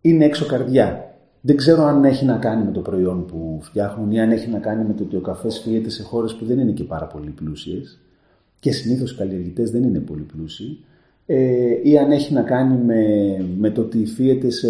είναι 0.00 0.24
έξω 0.24 0.46
καρδιά. 0.46 1.02
Δεν 1.40 1.56
ξέρω 1.56 1.82
αν 1.82 2.04
έχει 2.04 2.24
να 2.24 2.36
κάνει 2.36 2.64
με 2.64 2.70
το 2.70 2.80
προϊόν 2.80 3.26
που 3.26 3.58
φτιάχνουν 3.62 4.10
ή 4.10 4.20
αν 4.20 4.30
έχει 4.30 4.50
να 4.50 4.58
κάνει 4.58 4.84
με 4.84 4.92
το 4.94 5.02
ότι 5.02 5.16
ο 5.16 5.20
καφές 5.20 5.58
φύγεται 5.58 5.90
σε 5.90 6.02
χώρες 6.02 6.34
που 6.34 6.44
δεν 6.44 6.58
είναι 6.58 6.72
και 6.72 6.84
πάρα 6.84 7.06
πολύ 7.06 7.30
πλούσιες 7.30 8.00
και 8.60 8.72
συνήθως 8.72 9.12
οι 9.12 9.16
καλλιεργητές 9.16 9.70
δεν 9.70 9.82
είναι 9.82 9.98
πολύ 9.98 10.22
πλούσιοι 10.22 10.84
ε, 11.30 11.38
ή 11.82 11.98
αν 11.98 12.10
έχει 12.10 12.32
να 12.34 12.42
κάνει 12.42 12.84
με, 12.84 13.04
με 13.58 13.70
το 13.70 13.80
ότι 13.80 14.06
φύγεται 14.06 14.50
σε 14.50 14.68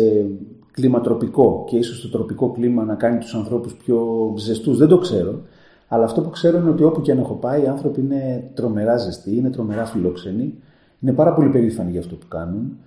κλίμα 0.70 1.00
τροπικό 1.00 1.64
και 1.68 1.76
ίσως 1.76 2.00
το 2.00 2.08
τροπικό 2.08 2.50
κλίμα 2.50 2.84
να 2.84 2.94
κάνει 2.94 3.18
τους 3.18 3.34
ανθρώπους 3.34 3.74
πιο 3.74 4.32
ζεστούς. 4.38 4.78
Δεν 4.78 4.88
το 4.88 4.98
ξέρω. 4.98 5.42
Αλλά 5.88 6.04
αυτό 6.04 6.20
που 6.20 6.30
ξέρω 6.30 6.58
είναι 6.58 6.70
ότι 6.70 6.82
όπου 6.82 7.00
και 7.00 7.12
αν 7.12 7.18
έχω 7.18 7.34
πάει 7.34 7.62
οι 7.62 7.66
άνθρωποι 7.66 8.00
είναι 8.00 8.50
τρομερά 8.54 8.96
ζεστοί, 8.96 9.36
είναι 9.36 9.50
τρομερά 9.50 9.84
φιλόξενοι, 9.84 10.54
είναι 11.00 11.12
πάρα 11.12 11.34
πολύ 11.34 11.48
περήφανοι 11.48 11.90
για 11.90 12.00
αυτό 12.00 12.14
που 12.14 12.28
κάνουν 12.28 12.78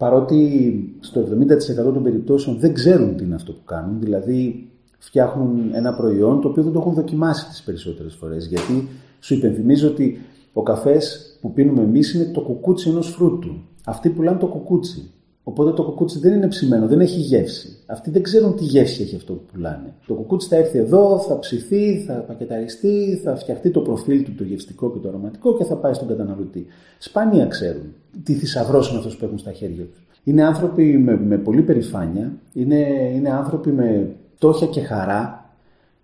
παρότι 0.00 0.94
στο 1.00 1.20
70% 1.20 1.74
των 1.74 2.02
περιπτώσεων 2.02 2.58
δεν 2.58 2.74
ξέρουν 2.74 3.16
τι 3.16 3.24
είναι 3.24 3.34
αυτό 3.34 3.52
που 3.52 3.64
κάνουν, 3.64 4.00
δηλαδή 4.00 4.68
φτιάχνουν 4.98 5.70
ένα 5.72 5.94
προϊόν 5.94 6.40
το 6.40 6.48
οποίο 6.48 6.62
δεν 6.62 6.72
το 6.72 6.78
έχουν 6.78 6.94
δοκιμάσει 6.94 7.48
τις 7.48 7.62
περισσότερες 7.62 8.14
φορές, 8.14 8.46
γιατί 8.46 8.88
σου 9.20 9.34
υπενθυμίζω 9.34 9.88
ότι 9.88 10.18
ο 10.52 10.62
καφές 10.62 11.29
που 11.40 11.52
πίνουμε 11.52 11.82
εμείς 11.82 12.14
είναι 12.14 12.24
το 12.24 12.40
κουκούτσι 12.40 12.88
ενός 12.88 13.08
φρούτου. 13.08 13.54
Αυτοί 13.84 14.08
πουλάνε 14.08 14.38
το 14.38 14.46
κουκούτσι. 14.46 15.10
Οπότε 15.42 15.72
το 15.72 15.82
κουκούτσι 15.82 16.18
δεν 16.18 16.32
είναι 16.32 16.48
ψημένο, 16.48 16.86
δεν 16.86 17.00
έχει 17.00 17.20
γεύση. 17.20 17.76
Αυτοί 17.86 18.10
δεν 18.10 18.22
ξέρουν 18.22 18.56
τι 18.56 18.64
γεύση 18.64 19.02
έχει 19.02 19.16
αυτό 19.16 19.32
που 19.32 19.42
πουλάνε. 19.52 19.94
Το 20.06 20.14
κουκούτσι 20.14 20.48
θα 20.48 20.56
έρθει 20.56 20.78
εδώ, 20.78 21.18
θα 21.18 21.38
ψηθεί, 21.38 22.04
θα 22.06 22.12
πακεταριστεί, 22.12 23.20
θα 23.24 23.36
φτιαχτεί 23.36 23.70
το 23.70 23.80
προφίλ 23.80 24.24
του, 24.24 24.34
το 24.34 24.44
γευστικό 24.44 24.90
και 24.90 24.98
το 24.98 25.08
αρωματικό 25.08 25.56
και 25.56 25.64
θα 25.64 25.76
πάει 25.76 25.92
στον 25.92 26.08
καταναλωτή. 26.08 26.66
Σπάνια 26.98 27.46
ξέρουν 27.46 27.94
τι 28.22 28.32
θησαυρός 28.32 28.88
είναι 28.88 28.98
αυτός 28.98 29.16
που 29.16 29.24
έχουν 29.24 29.38
στα 29.38 29.52
χέρια 29.52 29.84
τους. 29.84 30.06
Είναι 30.24 30.44
άνθρωποι 30.44 30.98
με, 30.98 31.16
με 31.16 31.38
πολύ 31.38 31.62
περηφάνεια, 31.62 32.32
είναι, 32.52 33.10
είναι 33.14 33.30
άνθρωποι 33.30 33.70
με 33.70 34.16
τόχια 34.38 34.66
και 34.66 34.80
χαρά, 34.80 35.39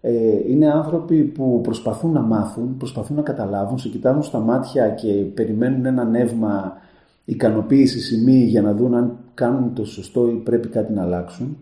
ε, 0.00 0.50
είναι 0.50 0.70
άνθρωποι 0.70 1.22
που 1.22 1.60
προσπαθούν 1.60 2.12
να 2.12 2.20
μάθουν, 2.20 2.76
προσπαθούν 2.76 3.16
να 3.16 3.22
καταλάβουν, 3.22 3.78
σε 3.78 3.88
κοιτάζουν 3.88 4.22
στα 4.22 4.38
μάτια 4.38 4.88
και 4.88 5.12
περιμένουν 5.12 5.86
ένα 5.86 6.04
νεύμα 6.04 6.76
ικανοποίησης 7.24 8.06
σημεί 8.06 8.44
για 8.44 8.62
να 8.62 8.74
δουν 8.74 8.94
αν 8.94 9.18
κάνουν 9.34 9.74
το 9.74 9.84
σωστό 9.84 10.28
ή 10.28 10.34
πρέπει 10.34 10.68
κάτι 10.68 10.92
να 10.92 11.02
αλλάξουν. 11.02 11.56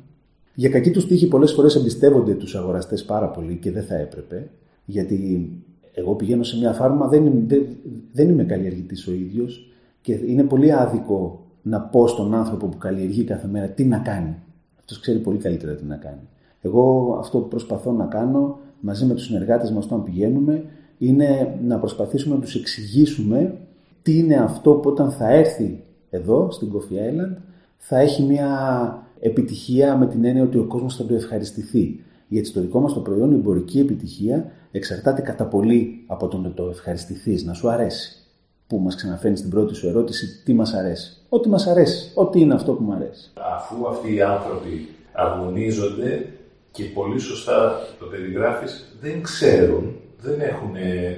Για 0.54 0.68
κακή 0.68 0.90
τους 0.90 1.06
τύχη 1.06 1.28
πολλές 1.28 1.52
φορές 1.52 1.74
εμπιστεύονται 1.74 2.34
τους 2.34 2.54
αγοραστές 2.54 3.04
πάρα 3.04 3.28
πολύ 3.28 3.56
και 3.56 3.70
δεν 3.70 3.82
θα 3.82 3.94
έπρεπε, 3.94 4.50
γιατί 4.84 5.50
εγώ 5.94 6.14
πηγαίνω 6.14 6.42
σε 6.42 6.58
μια 6.58 6.72
φάρμα, 6.72 7.08
δεν 7.08 7.26
είμαι, 7.26 7.42
δεν, 7.46 7.66
δεν 8.12 8.28
είμαι 8.28 8.44
καλλιεργητής 8.44 9.06
ο 9.06 9.12
ίδιος 9.12 9.72
και 10.00 10.12
είναι 10.12 10.42
πολύ 10.42 10.72
άδικο 10.72 11.46
να 11.62 11.80
πω 11.80 12.06
στον 12.06 12.34
άνθρωπο 12.34 12.66
που 12.66 12.78
καλλιεργεί 12.78 13.24
κάθε 13.24 13.48
μέρα 13.48 13.66
τι 13.66 13.84
να 13.84 13.98
κάνει. 13.98 14.34
Αυτός 14.78 15.00
ξέρει 15.00 15.18
πολύ 15.18 15.38
καλύτερα 15.38 15.74
τι 15.74 15.84
να 15.84 15.96
κάνει. 15.96 16.28
Εγώ 16.64 17.16
αυτό 17.20 17.38
που 17.38 17.48
προσπαθώ 17.48 17.92
να 17.92 18.04
κάνω 18.04 18.58
μαζί 18.80 19.04
με 19.04 19.14
τους 19.14 19.24
συνεργάτες 19.24 19.70
μας 19.70 19.84
όταν 19.84 20.02
πηγαίνουμε 20.02 20.64
είναι 20.98 21.58
να 21.64 21.78
προσπαθήσουμε 21.78 22.34
να 22.34 22.40
τους 22.40 22.54
εξηγήσουμε 22.54 23.54
τι 24.02 24.18
είναι 24.18 24.34
αυτό 24.34 24.72
που 24.72 24.90
όταν 24.90 25.10
θα 25.10 25.32
έρθει 25.32 25.84
εδώ 26.10 26.50
στην 26.50 26.72
Coffee 26.72 26.94
Island 26.94 27.36
θα 27.76 27.98
έχει 27.98 28.22
μια 28.22 28.48
επιτυχία 29.20 29.96
με 29.96 30.06
την 30.06 30.24
έννοια 30.24 30.42
ότι 30.42 30.58
ο 30.58 30.64
κόσμος 30.64 30.96
θα 30.96 31.04
το 31.04 31.14
ευχαριστηθεί. 31.14 32.00
Γιατί 32.28 32.48
στο 32.48 32.60
δικό 32.60 32.80
μας 32.80 32.92
το 32.92 33.00
προϊόν 33.00 33.32
η 33.32 33.34
εμπορική 33.34 33.78
επιτυχία 33.78 34.50
εξαρτάται 34.70 35.20
κατά 35.22 35.44
πολύ 35.44 36.04
από 36.06 36.28
το 36.28 36.38
να 36.38 36.52
το 36.52 36.68
ευχαριστηθείς, 36.68 37.44
να 37.44 37.52
σου 37.52 37.68
αρέσει. 37.68 38.18
Που 38.66 38.78
μας 38.78 38.94
ξαναφέρνει 38.94 39.36
στην 39.36 39.50
πρώτη 39.50 39.74
σου 39.74 39.88
ερώτηση 39.88 40.42
τι 40.44 40.54
μας 40.54 40.74
αρέσει. 40.74 41.16
Ό,τι 41.28 41.48
μας 41.48 41.66
αρέσει. 41.66 42.12
Ό,τι 42.14 42.40
είναι 42.40 42.54
αυτό 42.54 42.72
που 42.72 42.82
μου 42.82 42.92
αρέσει. 42.92 43.32
Αφού 43.56 43.88
αυτοί 43.88 44.14
οι 44.14 44.22
άνθρωποι 44.22 44.88
αγωνίζονται 45.12 46.26
και 46.74 46.84
πολύ 46.84 47.18
σωστά 47.20 47.86
το 47.98 48.06
περιγράφεις, 48.06 48.96
δεν 49.00 49.22
ξέρουν, 49.22 49.96
δεν, 50.20 50.40
έχουν, 50.40 50.72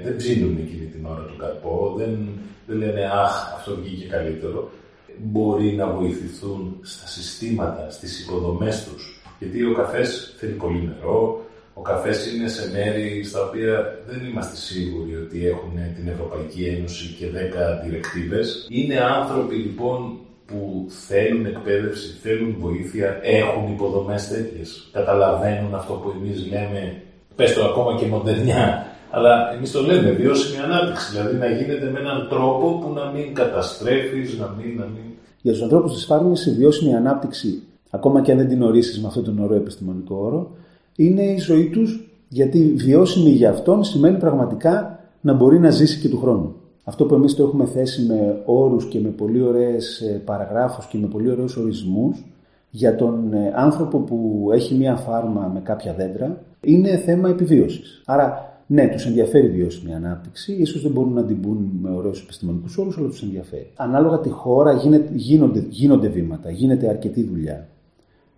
δεν 0.04 0.16
ψήνουν 0.16 0.56
εκείνη 0.56 0.86
την 0.86 1.06
ώρα 1.06 1.22
του 1.22 1.36
καρπό, 1.38 1.94
δεν, 1.96 2.28
δεν 2.66 2.76
λένε 2.78 3.10
«Αχ, 3.12 3.54
αυτό 3.54 3.76
βγήκε 3.76 4.06
καλύτερο» 4.06 4.70
μπορεί 5.18 5.72
να 5.72 5.86
βοηθηθούν 5.86 6.76
στα 6.82 7.06
συστήματα, 7.06 7.90
στις 7.90 8.20
υποδομές 8.20 8.84
τους. 8.84 9.20
Γιατί 9.38 9.64
ο 9.64 9.74
καφές 9.74 10.34
θέλει 10.38 10.52
πολύ 10.52 10.92
νερό, 10.94 11.44
ο 11.74 11.80
καφές 11.80 12.32
είναι 12.32 12.48
σε 12.48 12.70
μέρη 12.70 13.24
στα 13.24 13.42
οποία 13.48 13.98
δεν 14.06 14.26
είμαστε 14.26 14.56
σίγουροι 14.56 15.16
ότι 15.16 15.46
έχουν 15.46 15.72
την 15.96 16.08
Ευρωπαϊκή 16.08 16.64
Ένωση 16.64 17.14
και 17.18 17.26
10 17.26 17.84
διρεκτίβες. 17.84 18.66
Είναι 18.70 19.00
άνθρωποι 19.00 19.54
λοιπόν 19.54 20.18
που 20.46 20.86
θέλουν 20.88 21.46
εκπαίδευση, 21.46 22.18
θέλουν 22.22 22.56
βοήθεια, 22.58 23.18
έχουν 23.22 23.72
υποδομές 23.72 24.28
τέτοιες, 24.28 24.88
καταλαβαίνουν 24.92 25.74
αυτό 25.74 25.92
που 25.92 26.12
εμείς 26.16 26.46
λέμε, 26.50 27.02
πες 27.36 27.54
το 27.54 27.64
ακόμα 27.64 27.98
και 27.98 28.06
μοντερνιά, 28.06 28.86
αλλά 29.10 29.52
εμείς 29.54 29.70
το 29.70 29.82
λέμε 29.82 30.10
βιώσιμη 30.10 30.62
ανάπτυξη. 30.62 31.10
Δηλαδή 31.10 31.36
να 31.36 31.46
γίνεται 31.46 31.90
με 31.90 31.98
έναν 31.98 32.26
τρόπο 32.28 32.78
που 32.78 32.92
να 32.92 33.10
μην 33.10 33.34
καταστρέφεις, 33.34 34.38
να 34.38 34.54
μην, 34.56 34.78
να 34.78 34.84
μην. 34.84 35.04
Για 35.42 35.52
τους 35.52 35.62
ανθρώπους 35.62 35.92
της 35.94 36.04
φάρμη, 36.04 36.32
η 36.46 36.50
βιώσιμη 36.50 36.94
ανάπτυξη, 36.94 37.62
ακόμα 37.90 38.22
και 38.22 38.32
αν 38.32 38.38
δεν 38.38 38.48
την 38.48 38.62
ορίσεις 38.62 39.00
με 39.00 39.06
αυτόν 39.06 39.24
τον 39.24 39.38
ωραίο 39.38 39.56
επιστημονικό 39.56 40.16
όρο, 40.16 40.50
είναι 40.96 41.22
η 41.22 41.38
ζωή 41.38 41.68
τους, 41.68 42.08
γιατί 42.28 42.74
βιώσιμη 42.76 43.30
για 43.30 43.50
αυτόν 43.50 43.84
σημαίνει 43.84 44.18
πραγματικά 44.18 45.00
να 45.20 45.32
μπορεί 45.32 45.58
να 45.58 45.70
ζήσει 45.70 46.00
και 46.00 46.08
του 46.08 46.18
χρόνου. 46.18 46.54
Αυτό 46.88 47.04
που 47.04 47.14
εμείς 47.14 47.34
το 47.34 47.42
έχουμε 47.42 47.66
θέσει 47.66 48.06
με 48.06 48.42
όρους 48.44 48.88
και 48.88 49.00
με 49.00 49.08
πολύ 49.08 49.42
ωραίες 49.42 50.02
παραγράφους 50.24 50.86
και 50.86 50.98
με 50.98 51.06
πολύ 51.06 51.30
ωραίους 51.30 51.56
ορισμούς 51.56 52.24
για 52.70 52.96
τον 52.96 53.32
ε, 53.32 53.52
άνθρωπο 53.54 53.98
που 53.98 54.48
έχει 54.52 54.74
μία 54.74 54.96
φάρμα 54.96 55.50
με 55.54 55.60
κάποια 55.60 55.94
δέντρα 55.94 56.42
είναι 56.60 56.96
θέμα 56.96 57.28
επιβίωσης. 57.28 58.02
Άρα 58.06 58.56
ναι, 58.66 58.88
τους 58.88 59.06
ενδιαφέρει 59.06 59.46
η 59.46 59.50
βιώσιμη 59.50 59.94
ανάπτυξη, 59.94 60.52
ίσως 60.52 60.82
δεν 60.82 60.92
μπορούν 60.92 61.12
να 61.12 61.24
την 61.24 61.40
πούν 61.40 61.70
με 61.82 61.90
ωραίους 61.90 62.22
επιστημονικούς 62.22 62.78
όρους, 62.78 62.98
αλλά 62.98 63.08
τους 63.08 63.22
ενδιαφέρει. 63.22 63.72
Ανάλογα 63.76 64.20
τη 64.20 64.28
χώρα 64.28 64.72
γίνονται, 65.12 65.66
γίνονται 65.68 66.08
βήματα, 66.08 66.50
γίνεται 66.50 66.88
αρκετή 66.88 67.22
δουλειά. 67.22 67.68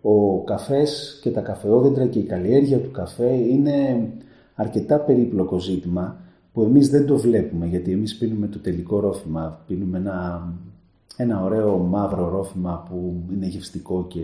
Ο 0.02 0.42
καφές 0.44 1.18
και 1.22 1.30
τα 1.30 1.40
καφεόδεντρα 1.40 2.06
και 2.06 2.18
η 2.18 2.22
καλλιέργεια 2.22 2.78
του 2.78 2.90
καφέ 2.90 3.32
είναι 3.32 4.08
αρκετά 4.54 5.00
περίπλοκο 5.00 5.58
ζήτημα 5.58 6.16
που 6.58 6.64
εμείς 6.64 6.88
δεν 6.88 7.06
το 7.06 7.16
βλέπουμε 7.18 7.66
γιατί 7.66 7.92
εμείς 7.92 8.16
πίνουμε 8.16 8.46
το 8.46 8.58
τελικό 8.58 9.00
ρόφημα, 9.00 9.60
πίνουμε 9.66 9.98
ένα, 9.98 10.48
ένα 11.16 11.44
ωραίο 11.44 11.78
μαύρο 11.78 12.28
ρόφημα 12.28 12.86
που 12.88 13.14
είναι 13.32 13.46
γευστικό 13.46 14.04
και 14.08 14.20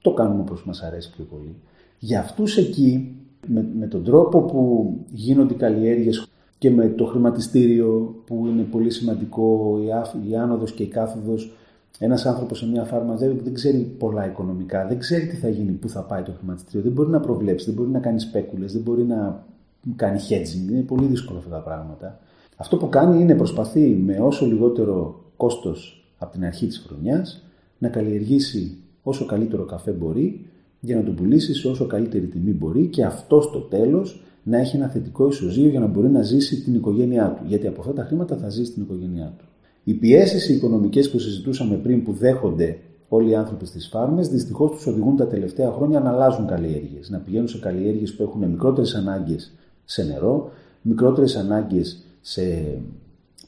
το 0.00 0.12
κάνουμε 0.12 0.40
όπως 0.40 0.64
μας 0.64 0.82
αρέσει 0.82 1.10
πιο 1.10 1.24
πολύ. 1.24 1.54
Για 1.98 2.20
αυτούς 2.20 2.56
εκεί 2.56 3.16
με, 3.46 3.68
με 3.78 3.86
τον 3.86 4.04
τρόπο 4.04 4.42
που 4.42 4.92
γίνονται 5.10 5.54
οι 5.54 5.56
καλλιέργειες 5.56 6.28
και 6.58 6.70
με 6.70 6.88
το 6.88 7.04
χρηματιστήριο 7.04 8.14
που 8.26 8.46
είναι 8.46 8.62
πολύ 8.62 8.90
σημαντικό, 8.90 9.78
η, 9.82 10.30
η 10.30 10.36
άνοδος 10.36 10.72
και 10.72 10.82
η 10.82 10.88
κάθοδος. 10.88 11.52
Ένας 11.98 12.26
άνθρωπος 12.26 12.58
σε 12.58 12.66
μια 12.66 12.84
φάρμα 12.84 13.14
δεν, 13.14 13.40
δεν 13.42 13.54
ξέρει 13.54 13.78
πολλά 13.98 14.26
οικονομικά, 14.26 14.86
δεν 14.86 14.98
ξέρει 14.98 15.26
τι 15.26 15.36
θα 15.36 15.48
γίνει, 15.48 15.72
πού 15.72 15.88
θα 15.88 16.00
πάει 16.00 16.22
το 16.22 16.32
χρηματιστήριο, 16.38 16.82
δεν 16.82 16.92
μπορεί 16.92 17.10
να 17.10 17.20
προβλέψει, 17.20 17.64
δεν 17.64 17.74
μπορεί 17.74 17.90
να 17.90 17.98
κάνει 17.98 18.20
σπέκουλες, 18.20 18.72
δεν 18.72 18.82
μπορεί 18.82 19.04
να 19.04 19.48
κάνει 19.96 20.18
hedging, 20.28 20.70
είναι 20.70 20.80
πολύ 20.80 21.06
δύσκολο 21.06 21.38
αυτά 21.38 21.50
τα 21.50 21.62
πράγματα. 21.62 22.18
Αυτό 22.56 22.76
που 22.76 22.88
κάνει 22.88 23.20
είναι 23.20 23.34
προσπαθεί 23.34 23.80
με 23.80 24.18
όσο 24.20 24.46
λιγότερο 24.46 25.24
κόστος 25.36 26.04
από 26.18 26.32
την 26.32 26.44
αρχή 26.44 26.66
της 26.66 26.84
χρονιάς 26.86 27.44
να 27.78 27.88
καλλιεργήσει 27.88 28.76
όσο 29.02 29.26
καλύτερο 29.26 29.64
καφέ 29.64 29.90
μπορεί 29.90 30.46
για 30.80 30.96
να 30.96 31.02
τον 31.02 31.14
πουλήσει 31.14 31.54
σε 31.54 31.68
όσο 31.68 31.86
καλύτερη 31.86 32.26
τιμή 32.26 32.52
μπορεί 32.52 32.86
και 32.86 33.04
αυτό 33.04 33.40
στο 33.40 33.58
τέλος 33.58 34.22
να 34.42 34.58
έχει 34.58 34.76
ένα 34.76 34.88
θετικό 34.88 35.28
ισοζύγιο 35.28 35.68
για 35.70 35.80
να 35.80 35.86
μπορεί 35.86 36.08
να 36.08 36.22
ζήσει 36.22 36.60
την 36.60 36.74
οικογένειά 36.74 37.34
του. 37.38 37.42
Γιατί 37.46 37.66
από 37.66 37.80
αυτά 37.80 37.92
τα 37.92 38.04
χρήματα 38.04 38.36
θα 38.36 38.48
ζήσει 38.48 38.72
την 38.72 38.82
οικογένειά 38.82 39.34
του. 39.38 39.44
Οι 39.84 39.94
πιέσεις 39.94 40.48
οικονομικές 40.48 41.10
που 41.10 41.18
συζητούσαμε 41.18 41.76
πριν 41.76 42.02
που 42.02 42.12
δέχονται 42.12 42.78
όλοι 43.08 43.30
οι 43.30 43.34
άνθρωποι 43.34 43.66
στις 43.66 43.88
φάρμες, 43.88 44.28
δυστυχώς 44.28 44.70
τους 44.70 44.86
οδηγούν 44.86 45.16
τα 45.16 45.26
τελευταία 45.26 45.70
χρόνια 45.70 46.00
να 46.00 46.10
αλλάζουν 46.10 46.46
καλλιέργειες. 46.46 47.10
Να 47.10 47.18
πηγαίνουν 47.18 47.48
σε 47.48 47.58
καλλιέργειες 47.58 48.14
που 48.14 48.22
έχουν 48.22 48.48
μικρότερες 48.48 48.94
ανάγκες 48.94 49.52
σε 49.90 50.02
νερό, 50.02 50.52
μικρότερες 50.82 51.36
ανάγκες 51.36 52.04
σε 52.20 52.42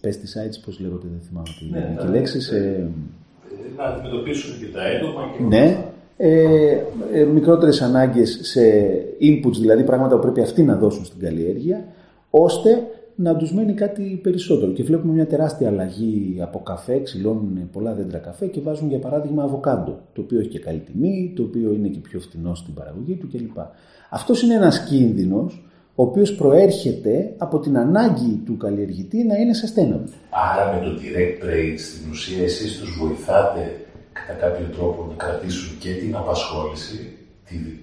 pesticides, 0.03 0.59
πώς 0.65 0.81
λέγονται, 0.81 1.07
δεν 1.11 1.21
θυμάμαι 1.29 1.49
τη 1.59 1.65
ναι, 1.71 2.03
ναι, 2.03 2.11
λέξη. 2.11 2.41
Σε... 2.41 2.89
Να 3.77 3.85
αντιμετωπίσουν 3.85 4.59
και 4.59 4.67
τα 4.73 4.87
έντομα. 4.87 5.21
Και 5.37 5.43
ναι, 5.43 5.85
ε, 6.17 6.79
ε, 7.13 7.25
μικρότερες 7.25 7.83
ανάγκες 7.83 8.39
σε 8.43 8.61
inputs, 9.21 9.57
δηλαδή 9.61 9.85
πράγματα 9.85 10.15
που 10.15 10.23
πρέπει 10.23 10.41
αυτοί 10.41 10.63
να 10.63 10.77
δώσουν 10.77 11.05
στην 11.05 11.21
καλλιέργεια, 11.21 11.85
ώστε 12.31 12.87
να 13.15 13.37
τους 13.37 13.53
μένει 13.55 13.73
κάτι 13.73 14.21
περισσότερο. 14.23 14.73
Και 14.73 14.83
βλέπουμε 14.83 15.13
μια 15.13 15.27
τεράστια 15.27 15.69
αλλαγή 15.69 16.39
από 16.41 16.59
καφέ, 16.59 16.99
ξυλώνουν 16.99 17.71
πολλά 17.73 17.95
δέντρα 17.95 18.19
καφέ 18.19 18.47
και 18.47 18.61
βάζουν 18.61 18.89
για 18.89 18.99
παράδειγμα 18.99 19.43
αβοκάντο, 19.43 19.99
το 20.13 20.21
οποίο 20.21 20.39
έχει 20.39 20.49
και 20.49 20.59
καλή 20.59 20.79
τιμή, 20.79 21.33
το 21.37 21.43
οποίο 21.43 21.73
είναι 21.73 21.89
και 21.89 21.99
πιο 21.99 22.21
φθηνό 22.21 22.55
στην 22.55 22.75
παραγωγή 22.75 23.15
του 23.15 23.29
κλπ. 23.29 23.59
Αυτός 24.11 24.43
είναι 24.43 24.55
ένας 24.55 24.85
κίνδυνος 24.85 25.63
ο 25.95 26.03
οποίος 26.03 26.35
προέρχεται 26.35 27.35
από 27.37 27.59
την 27.59 27.79
ανάγκη 27.79 28.43
του 28.47 28.57
καλλιεργητή 28.57 29.25
να 29.25 29.37
είναι 29.37 29.53
sustainable. 29.63 30.13
Άρα 30.31 30.73
με 30.73 30.87
το 30.87 30.91
direct 31.01 31.45
trade 31.45 31.79
στην 31.79 32.11
ουσία 32.11 32.43
εσείς 32.43 32.79
τους 32.79 32.99
βοηθάτε 33.01 33.77
κατά 34.13 34.33
κάποιο 34.33 34.67
τρόπο 34.77 35.07
να 35.09 35.25
κρατήσουν 35.25 35.79
και 35.79 35.93
την 35.95 36.17
απασχόληση 36.17 37.17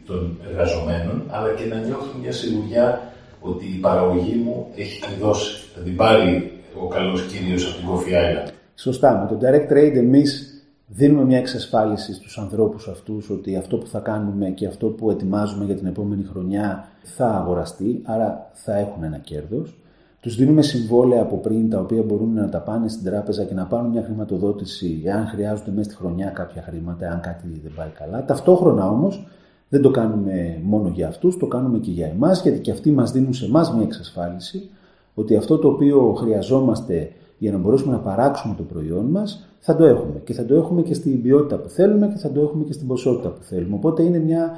των 0.05 0.39
εργαζομένων, 0.49 1.23
αλλά 1.29 1.53
και 1.53 1.65
να 1.65 1.75
νιώθουν 1.75 2.21
μια 2.21 2.31
σιγουριά 2.31 3.13
ότι 3.39 3.65
η 3.65 3.79
παραγωγή 3.81 4.35
μου 4.43 4.67
έχει 4.75 5.01
κλειδώσει. 5.01 5.65
Θα 5.75 5.81
την 5.81 5.95
πάρει 5.95 6.51
ο 6.83 6.87
καλός 6.87 7.25
κύριος 7.25 7.65
από 7.67 7.77
την 7.77 7.87
Coffee 7.89 8.15
Island. 8.23 8.51
Σωστά. 8.75 9.09
Με 9.19 9.37
το 9.37 9.47
Direct 9.47 9.71
Trade 9.73 9.95
εμείς 9.95 10.48
δίνουμε 10.89 11.23
μια 11.23 11.37
εξασφάλιση 11.37 12.13
στους 12.13 12.37
ανθρώπους 12.37 12.87
αυτούς 12.87 13.29
ότι 13.29 13.55
αυτό 13.55 13.77
που 13.77 13.87
θα 13.87 13.99
κάνουμε 13.99 14.49
και 14.49 14.65
αυτό 14.65 14.87
που 14.87 15.09
ετοιμάζουμε 15.09 15.65
για 15.65 15.75
την 15.75 15.87
επόμενη 15.87 16.23
χρονιά 16.23 16.87
θα 17.03 17.27
αγοραστεί, 17.27 18.01
άρα 18.03 18.51
θα 18.53 18.77
έχουν 18.77 19.03
ένα 19.03 19.17
κέρδος. 19.17 19.77
Τους 20.21 20.35
δίνουμε 20.35 20.61
συμβόλαια 20.61 21.21
από 21.21 21.37
πριν 21.37 21.69
τα 21.69 21.79
οποία 21.79 22.01
μπορούν 22.01 22.33
να 22.33 22.49
τα 22.49 22.59
πάνε 22.59 22.87
στην 22.87 23.03
τράπεζα 23.03 23.43
και 23.43 23.53
να 23.53 23.65
πάρουν 23.65 23.89
μια 23.89 24.03
χρηματοδότηση 24.03 25.01
εάν 25.05 25.27
χρειάζονται 25.27 25.71
μέσα 25.71 25.89
στη 25.89 25.99
χρονιά 25.99 26.29
κάποια 26.29 26.61
χρήματα, 26.61 27.09
αν 27.09 27.19
κάτι 27.19 27.61
δεν 27.63 27.71
πάει 27.75 27.89
καλά. 27.99 28.25
Ταυτόχρονα 28.25 28.89
όμως 28.89 29.27
δεν 29.69 29.81
το 29.81 29.91
κάνουμε 29.91 30.59
μόνο 30.63 30.89
για 30.89 31.07
αυτούς, 31.07 31.37
το 31.37 31.47
κάνουμε 31.47 31.77
και 31.77 31.91
για 31.91 32.07
εμάς, 32.07 32.41
γιατί 32.41 32.59
και 32.59 32.71
αυτοί 32.71 32.91
μας 32.91 33.11
δίνουν 33.11 33.33
σε 33.33 33.45
εμάς 33.45 33.73
μια 33.73 33.83
εξασφάλιση 33.83 34.69
ότι 35.15 35.35
αυτό 35.35 35.57
το 35.57 35.67
οποίο 35.67 36.13
χρειαζόμαστε 36.13 37.11
για 37.39 37.51
να 37.51 37.57
μπορέσουμε 37.57 37.93
να 37.93 37.99
παράξουμε 37.99 38.55
το 38.57 38.63
προϊόν 38.63 39.05
μας, 39.05 39.49
θα 39.59 39.75
το 39.75 39.85
έχουμε. 39.85 40.21
Και 40.23 40.33
θα 40.33 40.45
το 40.45 40.55
έχουμε 40.55 40.81
και 40.81 40.93
στην 40.93 41.21
ποιότητα 41.21 41.57
που 41.57 41.69
θέλουμε 41.69 42.07
και 42.07 42.17
θα 42.17 42.31
το 42.31 42.41
έχουμε 42.41 42.63
και 42.63 42.73
στην 42.73 42.87
ποσότητα 42.87 43.29
που 43.29 43.43
θέλουμε. 43.43 43.75
Οπότε 43.75 44.03
είναι 44.03 44.19
μια 44.19 44.51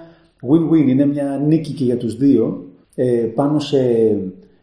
win-win, 0.49 0.87
είναι 0.87 1.05
μια 1.05 1.41
νίκη 1.47 1.73
και 1.73 1.83
για 1.83 1.97
τους 1.97 2.17
δύο 2.17 2.65
ε, 2.95 3.05
πάνω 3.35 3.59
σε 3.59 3.79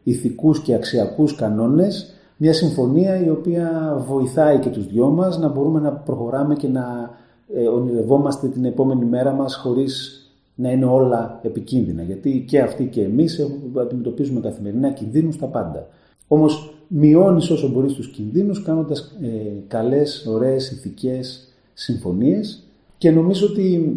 ηθικούς 0.02 0.60
και 0.60 0.74
αξιακούς 0.74 1.34
κανόνες 1.34 2.12
μια 2.40 2.52
συμφωνία 2.52 3.24
η 3.24 3.30
οποία 3.30 3.96
βοηθάει 4.06 4.58
και 4.58 4.68
τους 4.68 4.86
δυο 4.86 5.08
μας 5.08 5.38
να 5.38 5.48
μπορούμε 5.48 5.80
να 5.80 5.92
προχωράμε 5.92 6.54
και 6.54 6.68
να 6.68 7.10
ε, 7.54 7.66
ονειρευόμαστε 7.66 8.48
την 8.48 8.64
επόμενη 8.64 9.04
μέρα 9.04 9.32
μας 9.32 9.54
χωρίς 9.54 10.22
να 10.54 10.70
είναι 10.70 10.84
όλα 10.84 11.40
επικίνδυνα. 11.42 12.02
Γιατί 12.02 12.44
και 12.48 12.60
αυτοί 12.60 12.84
και 12.84 13.02
εμείς 13.02 13.40
αντιμετωπίζουμε 13.80 14.40
καθημερινά 14.40 14.90
κινδύνους 14.90 15.34
στα 15.34 15.46
πάντα. 15.46 15.86
Όμως 16.28 16.77
μειώνεις 16.88 17.50
όσο 17.50 17.68
μπορείς 17.68 17.92
τους 17.92 18.08
κινδύνους 18.08 18.62
κάνοντας 18.62 19.16
ε, 19.22 19.28
καλές, 19.68 20.26
ωραίες, 20.28 20.70
ηθικές 20.70 21.52
συμφωνίες 21.74 22.62
και 22.98 23.10
νομίζω 23.10 23.46
ότι 23.46 23.96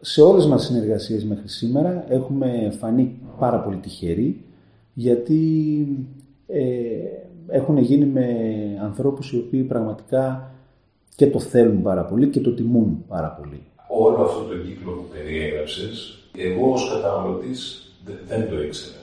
σε 0.00 0.22
όλες 0.22 0.46
μας 0.46 0.60
τις 0.60 0.66
συνεργασίες 0.66 1.24
μέχρι 1.24 1.48
σήμερα 1.48 2.04
έχουμε 2.08 2.72
φανεί 2.78 3.18
πάρα 3.38 3.60
πολύ 3.60 3.76
τυχεροί 3.76 4.44
γιατί 4.94 5.86
ε, 6.46 6.62
έχουν 7.48 7.78
γίνει 7.78 8.04
με 8.04 8.26
ανθρώπους 8.82 9.32
οι 9.32 9.36
οποίοι 9.36 9.62
πραγματικά 9.62 10.50
και 11.16 11.26
το 11.26 11.40
θέλουν 11.40 11.82
πάρα 11.82 12.04
πολύ 12.04 12.28
και 12.28 12.40
το 12.40 12.54
τιμούν 12.54 13.04
πάρα 13.08 13.28
πολύ. 13.40 13.60
Όλο 13.88 14.22
αυτό 14.22 14.42
το 14.42 14.56
κύκλο 14.56 14.92
που 14.92 15.04
περιέγραψες, 15.12 16.18
εγώ 16.36 16.72
ως 16.72 16.90
καταναλωτής 16.92 17.88
δεν 18.28 18.48
το 18.48 18.62
ήξερα. 18.62 18.96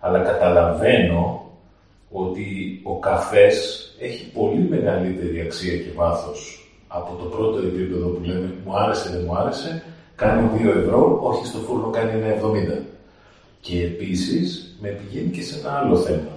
Αλλά 0.00 0.18
καταλαβαίνω 0.18 1.45
ότι 2.24 2.80
ο 2.82 2.98
καφές 2.98 3.56
έχει 4.00 4.30
πολύ 4.30 4.66
μεγαλύτερη 4.68 5.40
αξία 5.40 5.76
και 5.76 5.92
βάθος 5.94 6.70
από 6.88 7.16
το 7.22 7.24
πρώτο 7.24 7.58
επίπεδο 7.58 8.06
που 8.06 8.24
λέμε 8.24 8.54
μου 8.64 8.76
άρεσε, 8.76 9.08
δεν 9.10 9.22
μου 9.26 9.36
άρεσε, 9.36 9.82
κάνει 10.16 10.50
2 10.54 10.68
ευρώ, 10.82 11.20
όχι 11.22 11.46
στο 11.46 11.58
φούρνο 11.58 11.90
κάνει 11.90 12.12
1,70. 12.78 12.82
Και 13.60 13.82
επίσης 13.82 14.76
με 14.80 14.88
πηγαίνει 14.88 15.30
και 15.30 15.42
σε 15.42 15.58
ένα 15.58 15.78
άλλο 15.78 15.96
θέμα 15.96 16.36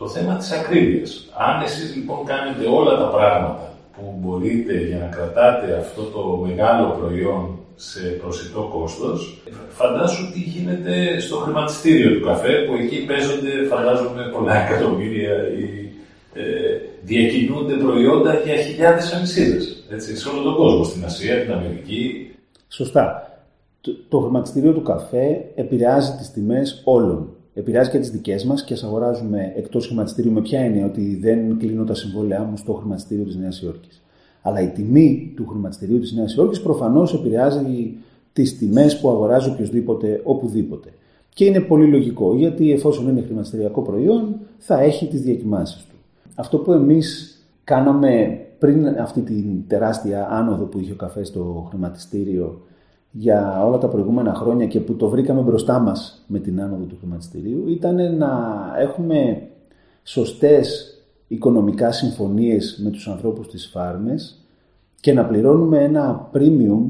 το 0.00 0.08
θέμα 0.08 0.36
της 0.36 0.50
ακρίβειας. 0.52 1.28
Αν 1.36 1.62
εσείς 1.62 1.94
λοιπόν 1.94 2.24
κάνετε 2.24 2.66
όλα 2.66 2.96
τα 2.96 3.08
πράγματα 3.08 3.76
που 3.94 4.14
μπορείτε 4.18 4.74
για 4.74 4.98
να 4.98 5.06
κρατάτε 5.06 5.76
αυτό 5.78 6.02
το 6.02 6.46
μεγάλο 6.46 6.96
προϊόν 7.00 7.58
σε 7.82 8.00
προσιτό 8.00 8.70
κόστος, 8.72 9.42
φαντάσου 9.68 10.32
τι 10.32 10.38
γίνεται 10.38 11.20
στο 11.20 11.36
χρηματιστήριο 11.36 12.10
του 12.14 12.24
καφέ, 12.24 12.52
που 12.52 12.74
εκεί 12.82 13.04
παίζονται, 13.04 13.52
φαντάζομαι, 13.68 14.22
πολλά 14.34 14.54
εκατομμύρια 14.64 15.34
ή 15.58 15.90
ε, 16.34 16.42
διακινούνται 17.02 17.74
προϊόντα 17.74 18.34
για 18.34 18.56
χιλιάδες 18.56 19.12
αλυσίδες, 19.12 19.84
έτσι, 19.90 20.16
σε 20.16 20.28
όλο 20.28 20.42
τον 20.42 20.54
κόσμο, 20.54 20.84
στην 20.84 21.04
Ασία, 21.04 21.40
την 21.42 21.52
Αμερική. 21.52 22.30
Σωστά. 22.68 23.24
Το, 23.80 23.96
το 24.08 24.18
χρηματιστήριο 24.18 24.72
του 24.72 24.82
καφέ 24.82 25.44
επηρεάζει 25.54 26.12
τις 26.18 26.30
τιμές 26.30 26.80
όλων 26.84 27.28
επηρεάζει 27.54 27.90
και 27.90 27.98
τις 27.98 28.10
δικές 28.10 28.44
μας 28.44 28.64
και 28.64 28.74
α 28.74 28.76
αγοράζουμε 28.84 29.52
εκτός 29.56 29.86
χρηματιστήριου 29.86 30.32
με 30.32 30.40
ποια 30.40 30.64
είναι 30.64 30.84
ότι 30.84 31.16
δεν 31.16 31.58
κλείνω 31.58 31.84
τα 31.84 31.94
συμβόλαιά 31.94 32.42
μου 32.42 32.56
στο 32.56 32.72
χρηματιστήριο 32.72 33.24
της 33.24 33.36
Νέας 33.36 33.60
Υόρκης. 33.60 34.02
Αλλά 34.42 34.60
η 34.60 34.68
τιμή 34.68 35.32
του 35.36 35.46
χρηματιστηρίου 35.46 35.98
της 35.98 36.12
Νέας 36.12 36.34
Υόρκης 36.34 36.60
προφανώς 36.60 37.14
επηρεάζει 37.14 37.96
τις 38.32 38.58
τιμές 38.58 39.00
που 39.00 39.08
αγοράζει 39.08 39.48
οποιοδήποτε 39.50 40.20
οπουδήποτε. 40.24 40.92
Και 41.34 41.44
είναι 41.44 41.60
πολύ 41.60 41.86
λογικό 41.86 42.34
γιατί 42.34 42.72
εφόσον 42.72 43.08
είναι 43.08 43.20
χρηματιστηριακό 43.20 43.82
προϊόν 43.82 44.36
θα 44.58 44.80
έχει 44.80 45.06
τις 45.06 45.20
διακοιμάσει 45.20 45.84
του. 45.88 45.94
Αυτό 46.34 46.58
που 46.58 46.72
εμείς 46.72 47.38
κάναμε 47.64 48.40
πριν 48.58 48.86
αυτή 48.86 49.20
την 49.20 49.66
τεράστια 49.66 50.28
άνοδο 50.30 50.64
που 50.64 50.78
είχε 50.78 50.92
ο 50.92 50.96
καφέ 50.96 51.24
στο 51.24 51.66
χρηματιστήριο 51.68 52.60
για 53.10 53.64
όλα 53.66 53.78
τα 53.78 53.88
προηγούμενα 53.88 54.34
χρόνια 54.34 54.66
και 54.66 54.80
που 54.80 54.94
το 54.94 55.08
βρήκαμε 55.08 55.40
μπροστά 55.40 55.78
μας 55.78 56.24
με 56.26 56.38
την 56.38 56.62
άνοδο 56.62 56.84
του 56.84 56.96
χρηματιστηρίου 57.00 57.68
ήταν 57.68 58.16
να 58.16 58.62
έχουμε 58.78 59.42
σωστές 60.02 60.94
οικονομικά 61.30 61.92
συμφωνίες 61.92 62.80
με 62.84 62.90
τους 62.90 63.08
ανθρώπους 63.08 63.48
της 63.48 63.66
φάρμες 63.66 64.38
και 65.00 65.12
να 65.12 65.24
πληρώνουμε 65.24 65.82
ένα 65.82 66.30
premium 66.34 66.82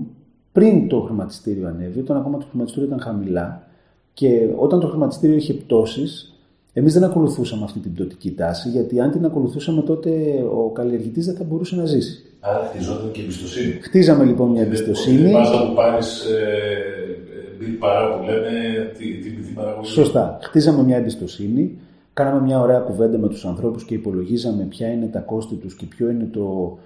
πριν 0.53 0.89
το 0.89 1.01
χρηματιστήριο 1.01 1.69
ανέβει, 1.69 2.01
όταν 2.01 2.17
ακόμα 2.17 2.39
το 2.39 2.47
χρηματιστήριο 2.51 2.89
ήταν 2.89 3.01
χαμηλά 3.01 3.67
και 4.15 4.49
όταν 4.57 4.81
το 4.81 4.87
χρηματιστήριο 4.87 5.37
είχε 5.37 5.53
πτώσεις, 5.53 6.35
εμείς 6.73 6.93
δεν 6.93 7.05
ακολουθούσαμε 7.05 7.65
αυτή 7.65 7.79
την 7.79 7.95
πτωτική 7.95 8.33
τάση, 8.33 8.69
γιατί 8.69 9.01
αν 9.01 9.11
την 9.11 9.25
ακολουθούσαμε 9.25 9.83
τότε 9.83 10.11
ο 10.55 10.71
καλλιεργητής 10.71 11.27
δεν 11.27 11.35
θα 11.35 11.45
μπορούσε 11.45 11.77
να 11.77 11.85
ζήσει. 11.85 12.25
Άρα 12.41 12.71
χτιζόταν 12.73 13.11
και 13.11 13.21
εμπιστοσύνη. 13.21 13.73
Χτίζαμε 13.73 14.25
λοιπόν 14.25 14.51
μια 14.51 14.63
εμπιστοσύνη. 14.63 15.33
Βάζα 15.33 15.67
που 15.67 15.75
πάρεις 15.75 16.25
ε, 16.25 17.77
παρά 17.79 18.19
που 18.19 18.25
λένε 18.25 18.51
την 18.99 19.55
παραγωγή. 19.55 19.89
Σωστά. 19.89 20.39
Χτίζαμε 20.43 20.83
μια 20.83 20.97
εμπιστοσύνη. 20.97 21.79
Κάναμε 22.21 22.41
μια 22.41 22.61
ωραία 22.61 22.79
κουβέντα 22.79 23.19
με 23.19 23.29
τους 23.29 23.45
ανθρώπους 23.45 23.85
και 23.85 23.95
υπολογίζαμε 23.95 24.65
ποια 24.65 24.89
είναι 24.89 25.07
τα 25.07 25.19
κόστη 25.19 25.55
τους 25.55 25.75
και 25.75 25.87
ποιο 25.87 26.11
είναι 26.11 26.25
το, 26.25 26.79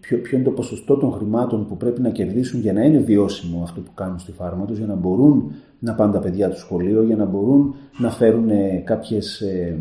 ποιο, 0.00 0.18
ποιο 0.18 0.36
είναι 0.36 0.46
το 0.46 0.50
ποσοστό 0.50 0.96
των 0.96 1.12
χρημάτων 1.12 1.66
που 1.66 1.76
πρέπει 1.76 2.00
να 2.00 2.10
κερδίσουν 2.10 2.60
για 2.60 2.72
να 2.72 2.82
είναι 2.82 2.98
βιώσιμο 2.98 3.62
αυτό 3.62 3.80
που 3.80 3.90
κάνουν 3.94 4.18
στη 4.18 4.32
φάρμα 4.32 4.64
τους, 4.64 4.78
για 4.78 4.86
να 4.86 4.94
μπορούν 4.94 5.52
να 5.78 5.94
πάνε 5.94 6.12
τα 6.12 6.18
παιδιά 6.18 6.48
του 6.48 6.58
σχολείο, 6.58 7.02
για 7.02 7.16
να 7.16 7.24
μπορούν 7.24 7.74
να 7.98 8.10
φέρουν 8.10 8.48
κάποιες, 8.84 9.40
ε, 9.40 9.78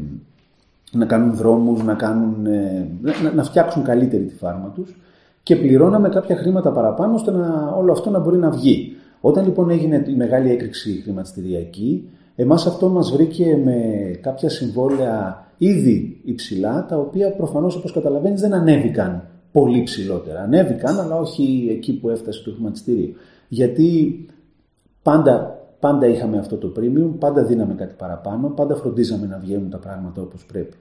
να 0.91 1.06
κάνουν 1.06 1.36
δρόμους, 1.36 1.84
να, 1.84 1.93
κάνουν, 1.93 2.45
ε, 2.45 2.88
να, 3.01 3.34
να 3.34 3.43
φτιάξουν 3.43 3.84
καλύτερη 3.84 4.23
τη 4.23 4.36
φάρμα 4.36 4.71
τους 4.75 4.95
και 5.43 5.56
πληρώναμε 5.56 6.10
κάποια 6.10 6.36
χρήματα 6.36 6.71
παραπάνω 6.71 7.13
ώστε 7.13 7.32
να, 7.32 7.73
όλο 7.77 7.91
αυτό 7.91 8.10
να 8.10 8.19
μπορεί 8.19 8.38
να 8.38 8.49
βγει. 8.49 8.95
Όταν 9.21 9.45
λοιπόν 9.45 9.69
έγινε 9.69 10.03
η 10.08 10.15
μεγάλη 10.15 10.51
έκρηξη 10.51 11.01
χρηματιστηριακή, 11.03 12.10
εμάς 12.36 12.65
αυτό 12.65 12.89
μας 12.89 13.12
βρήκε 13.12 13.62
με 13.63 13.82
κάποια 14.22 14.50
συμβόλαια 14.50 15.48
ήδη 15.58 16.22
υψηλά, 16.24 16.86
τα 16.86 16.98
οποία 16.98 17.36
προφανώς 17.36 17.76
όπως 17.76 17.91
καταλαβαίνεις 17.91 18.41
δεν 18.41 18.54
ανέβηκαν 18.54 19.28
πολύ 19.52 19.84
ψηλότερα. 19.84 20.41
Ανέβηκαν, 20.41 21.00
αλλά 21.00 21.15
όχι 21.15 21.67
εκεί 21.72 21.93
που 22.00 22.10
έφτασε 22.10 22.43
το 22.43 22.52
χρηματιστήριο. 22.52 23.13
Γιατί 23.48 24.19
πάντα, 25.02 25.60
πάντα 25.80 26.08
είχαμε 26.08 26.38
αυτό 26.38 26.58
το 26.58 26.74
premium, 26.78 27.12
πάντα 27.19 27.43
δίναμε 27.43 27.74
κάτι 27.74 27.93
παραπάνω, 27.98 28.50
πάντα 28.50 28.76
φροντίζαμε 28.76 29.26
να 29.26 29.38
βγαίνουν 29.38 29.69
τα 29.69 29.78
πράγματα 29.78 30.22
όπως 30.22 30.46
πρέπει. 30.46 30.78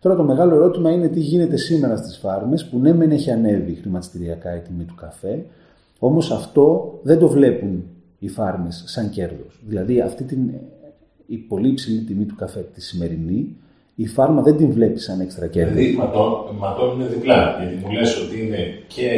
Τώρα 0.00 0.16
το 0.16 0.22
μεγάλο 0.22 0.54
ερώτημα 0.54 0.90
είναι 0.90 1.08
τι 1.08 1.20
γίνεται 1.20 1.56
σήμερα 1.56 1.96
στις 1.96 2.18
φάρμες 2.18 2.66
που 2.66 2.78
ναι 2.78 2.92
μεν 2.92 3.10
έχει 3.10 3.30
ανέβει 3.30 3.74
χρηματιστηριακά 3.74 4.56
η 4.56 4.60
τιμή 4.60 4.84
του 4.84 4.94
καφέ, 4.94 5.44
όμως 5.98 6.30
αυτό 6.30 6.98
δεν 7.02 7.18
το 7.18 7.28
βλέπουν 7.28 7.84
οι 8.18 8.28
φάρμες 8.28 8.82
σαν 8.86 9.10
κέρδος. 9.10 9.62
Δηλαδή 9.66 10.00
αυτή 10.00 10.24
την, 10.24 10.50
η 11.30 11.36
πολύ 11.36 11.68
υψηλή 11.68 12.00
τιμή 12.00 12.24
του 12.24 12.34
καφέ 12.34 12.60
τη 12.74 12.80
σημερινή, 12.82 13.56
η 13.94 14.06
φάρμα 14.06 14.42
δεν 14.42 14.56
την 14.56 14.72
βλέπεις 14.72 15.04
σαν 15.04 15.20
έξτρα 15.20 15.46
κέρδη. 15.46 15.84
Δηλαδή 15.84 15.98
ματών 16.58 17.00
είναι 17.00 17.08
διπλά, 17.08 17.56
γιατί 17.58 17.84
μου 17.84 17.92
λες 17.92 18.16
ότι 18.16 18.46
είναι 18.46 18.82
και 18.86 19.08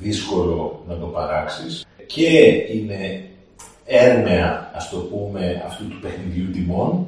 δύσκολο 0.00 0.82
να 0.88 0.96
το 0.96 1.06
παράξεις 1.06 1.86
και 2.06 2.28
είναι 2.76 3.24
έρμεα, 3.84 4.70
ας 4.74 4.90
το 4.90 4.96
πούμε, 4.96 5.62
αυτού 5.66 5.88
του 5.88 5.98
παιχνιδιού 6.02 6.50
τιμών 6.52 7.06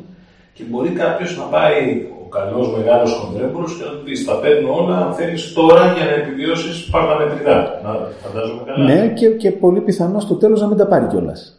και 0.54 0.62
μπορεί 0.68 0.90
κάποιος 0.90 1.36
να 1.36 1.44
πάει 1.44 2.06
ο 2.24 2.28
καλός 2.28 2.76
μεγάλος 2.76 3.12
χοντρέμπορο 3.12 3.64
και 3.64 3.84
να 3.84 3.90
του 3.90 4.04
πεις: 4.04 4.24
Τα 4.24 4.38
παίρνω 4.40 4.74
όλα, 4.74 4.96
αν 5.06 5.12
θέλεις 5.14 5.52
τώρα 5.52 5.92
για 5.92 6.04
να 6.04 6.10
επιβιώσεις 6.10 6.88
παραμετρικά. 6.90 7.80
Να 7.84 7.90
φαντάζομαι 8.22 8.62
καλά. 8.66 8.84
Ναι, 8.84 9.08
και, 9.08 9.28
και 9.28 9.50
πολύ 9.50 9.80
πιθανό 9.80 10.20
στο 10.20 10.34
τέλος 10.34 10.60
να 10.60 10.66
μην 10.66 10.76
τα 10.76 10.86
πάρει 10.86 11.06
κιόλας. 11.06 11.57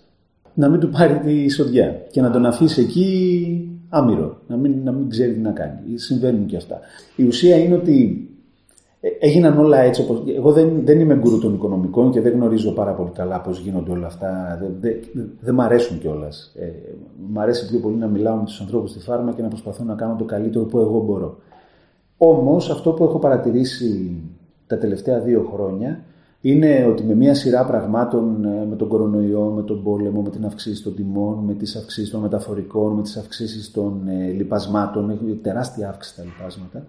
Να 0.60 0.70
μην 0.70 0.80
του 0.80 0.90
πάρει 0.90 1.20
τη 1.20 1.44
εισοδιά 1.44 2.06
και 2.12 2.22
να 2.22 2.32
τον 2.32 2.46
αφήσει 2.46 2.82
εκεί 2.82 3.80
άμυρο, 3.90 4.38
να 4.48 4.56
μην, 4.56 4.76
να 4.84 4.92
μην 4.92 5.10
ξέρει 5.10 5.34
τι 5.34 5.40
να 5.40 5.52
κάνει. 5.52 5.98
Συμβαίνουν 5.98 6.46
και 6.46 6.56
αυτά. 6.56 6.80
Η 7.16 7.24
ουσία 7.24 7.58
είναι 7.58 7.76
ότι 7.76 8.28
ε, 9.02 9.08
έγιναν 9.20 9.60
όλα 9.60 9.80
έτσι 9.80 10.02
όπως... 10.02 10.24
Εγώ 10.36 10.52
δεν, 10.52 10.82
δεν 10.84 11.00
είμαι 11.00 11.16
γκουρού 11.16 11.40
των 11.40 11.54
οικονομικών 11.54 12.12
και 12.12 12.22
δεν 12.22 12.34
γνωρίζω 12.34 12.72
πάρα 12.72 12.94
πολύ 12.94 13.10
καλά 13.10 13.42
πώς 13.42 13.60
γίνονται 13.60 13.92
όλα 13.92 14.08
αυτά. 14.08 14.58
Δεν, 14.62 14.76
δεν, 14.80 15.30
δεν 15.40 15.54
μ' 15.54 15.62
αρέσουν 15.62 16.00
κιόλας. 16.00 16.52
Ε, 16.56 16.72
μ' 17.30 17.40
αρέσει 17.40 17.68
πιο 17.68 17.80
πολύ 17.80 17.96
να 17.96 18.08
μιλάω 18.08 18.36
με 18.36 18.46
τους 18.46 18.62
ανθρώπους 18.62 18.90
στη 18.90 19.00
φάρμα 19.00 19.34
και 19.34 19.42
να 19.42 19.48
προσπαθώ 19.48 19.84
να 19.84 19.94
κάνω 19.94 20.16
το 20.16 20.24
καλύτερο 20.24 20.66
που 20.66 20.80
εγώ 20.80 21.00
μπορώ. 21.00 21.38
Όμως 22.18 22.70
αυτό 22.70 22.92
που 22.92 23.04
έχω 23.04 23.20
παρατηρήσει 23.20 24.22
τα 24.68 24.78
τελευταία 24.78 25.20
δύο 25.20 25.50
χρόνια 25.54 26.04
είναι 26.42 26.86
ότι 26.90 27.04
με 27.04 27.16
μια 27.16 27.36
σειρά 27.36 27.66
πραγμάτων, 27.66 28.46
ε, 28.46 28.66
με 28.66 28.76
τον 28.76 28.88
κορονοϊό, 28.88 29.52
με 29.56 29.62
τον 29.62 29.84
πόλεμο, 29.84 30.22
με 30.22 30.30
την 30.30 30.46
αυξήση 30.46 30.84
των 30.84 30.96
τιμών, 30.96 31.44
με 31.46 31.54
τις 31.54 31.76
αυξήσεις 31.76 32.10
των 32.10 32.22
μεταφορικών, 32.22 32.94
με 32.94 33.02
τις 33.02 33.18
αυξήσεις 33.18 33.72
των 33.72 34.08
ε, 34.08 34.28
λοιπασμάτων, 34.32 35.10
έχει 35.10 35.40
τεράστια 35.42 35.90
αύξηση 35.90 36.16
τα 36.16 36.24
λοιπάσματα, 36.24 36.88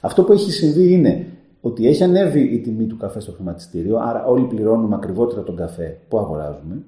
αυτό 0.00 0.24
που 0.24 0.32
έχει 0.32 0.52
συμβεί 0.52 0.92
είναι 0.92 1.26
ότι 1.60 1.86
έχει 1.86 2.02
ανέβει 2.02 2.40
η 2.40 2.58
τιμή 2.60 2.86
του 2.86 2.96
καφέ 2.96 3.20
στο 3.20 3.32
χρηματιστήριο, 3.32 3.96
άρα 3.96 4.24
όλοι 4.24 4.44
πληρώνουμε 4.44 4.94
ακριβότερα 4.94 5.42
τον 5.42 5.56
καφέ 5.56 5.98
που 6.08 6.18
αγοράζουμε, 6.18 6.82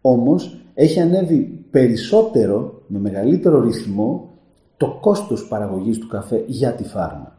όμως 0.00 0.64
έχει 0.74 1.00
ανέβει 1.00 1.64
περισσότερο, 1.70 2.82
με 2.86 2.98
μεγαλύτερο 2.98 3.60
ρυθμό, 3.60 4.30
το 4.76 4.98
κόστος 5.00 5.48
παραγωγής 5.48 5.98
του 5.98 6.06
καφέ 6.06 6.44
για 6.46 6.72
τη 6.72 6.84
φάρμα. 6.84 7.36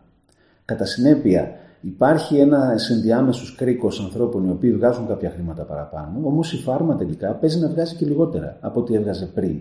Κατά 0.66 0.86
συνέπεια, 0.86 1.52
υπάρχει 1.84 2.38
ένα 2.38 2.76
ενδιάμεσο 2.92 3.54
κρίκος 3.58 4.00
ανθρώπων 4.00 4.46
οι 4.46 4.50
οποίοι 4.50 4.74
βγάζουν 4.74 5.08
κάποια 5.08 5.30
χρήματα 5.30 5.64
παραπάνω, 5.64 6.20
όμως 6.24 6.54
η 6.54 6.58
φάρμα 6.58 6.96
τελικά 6.96 7.32
παίζει 7.34 7.60
να 7.60 7.68
βγάζει 7.68 7.96
και 7.96 8.06
λιγότερα 8.06 8.58
από 8.62 8.80
ό,τι 8.80 8.96
έβγαζε 8.96 9.26
πριν. 9.26 9.60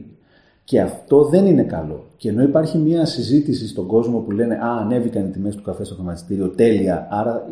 Και 0.65 0.81
αυτό 0.81 1.25
δεν 1.25 1.47
είναι 1.47 1.63
καλό. 1.63 2.05
Και 2.17 2.29
ενώ 2.29 2.43
υπάρχει 2.43 2.79
μια 2.79 3.05
συζήτηση 3.05 3.69
στον 3.69 3.87
κόσμο 3.87 4.19
που 4.19 4.31
λένε 4.31 4.55
Α, 4.55 4.79
ανέβηκαν 4.81 5.27
οι 5.27 5.31
τιμές 5.31 5.55
του 5.55 5.63
καφέ 5.63 5.85
στο 5.85 5.95
χρηματιστήριο, 5.95 6.49
τέλεια, 6.49 7.09
άρα 7.11 7.49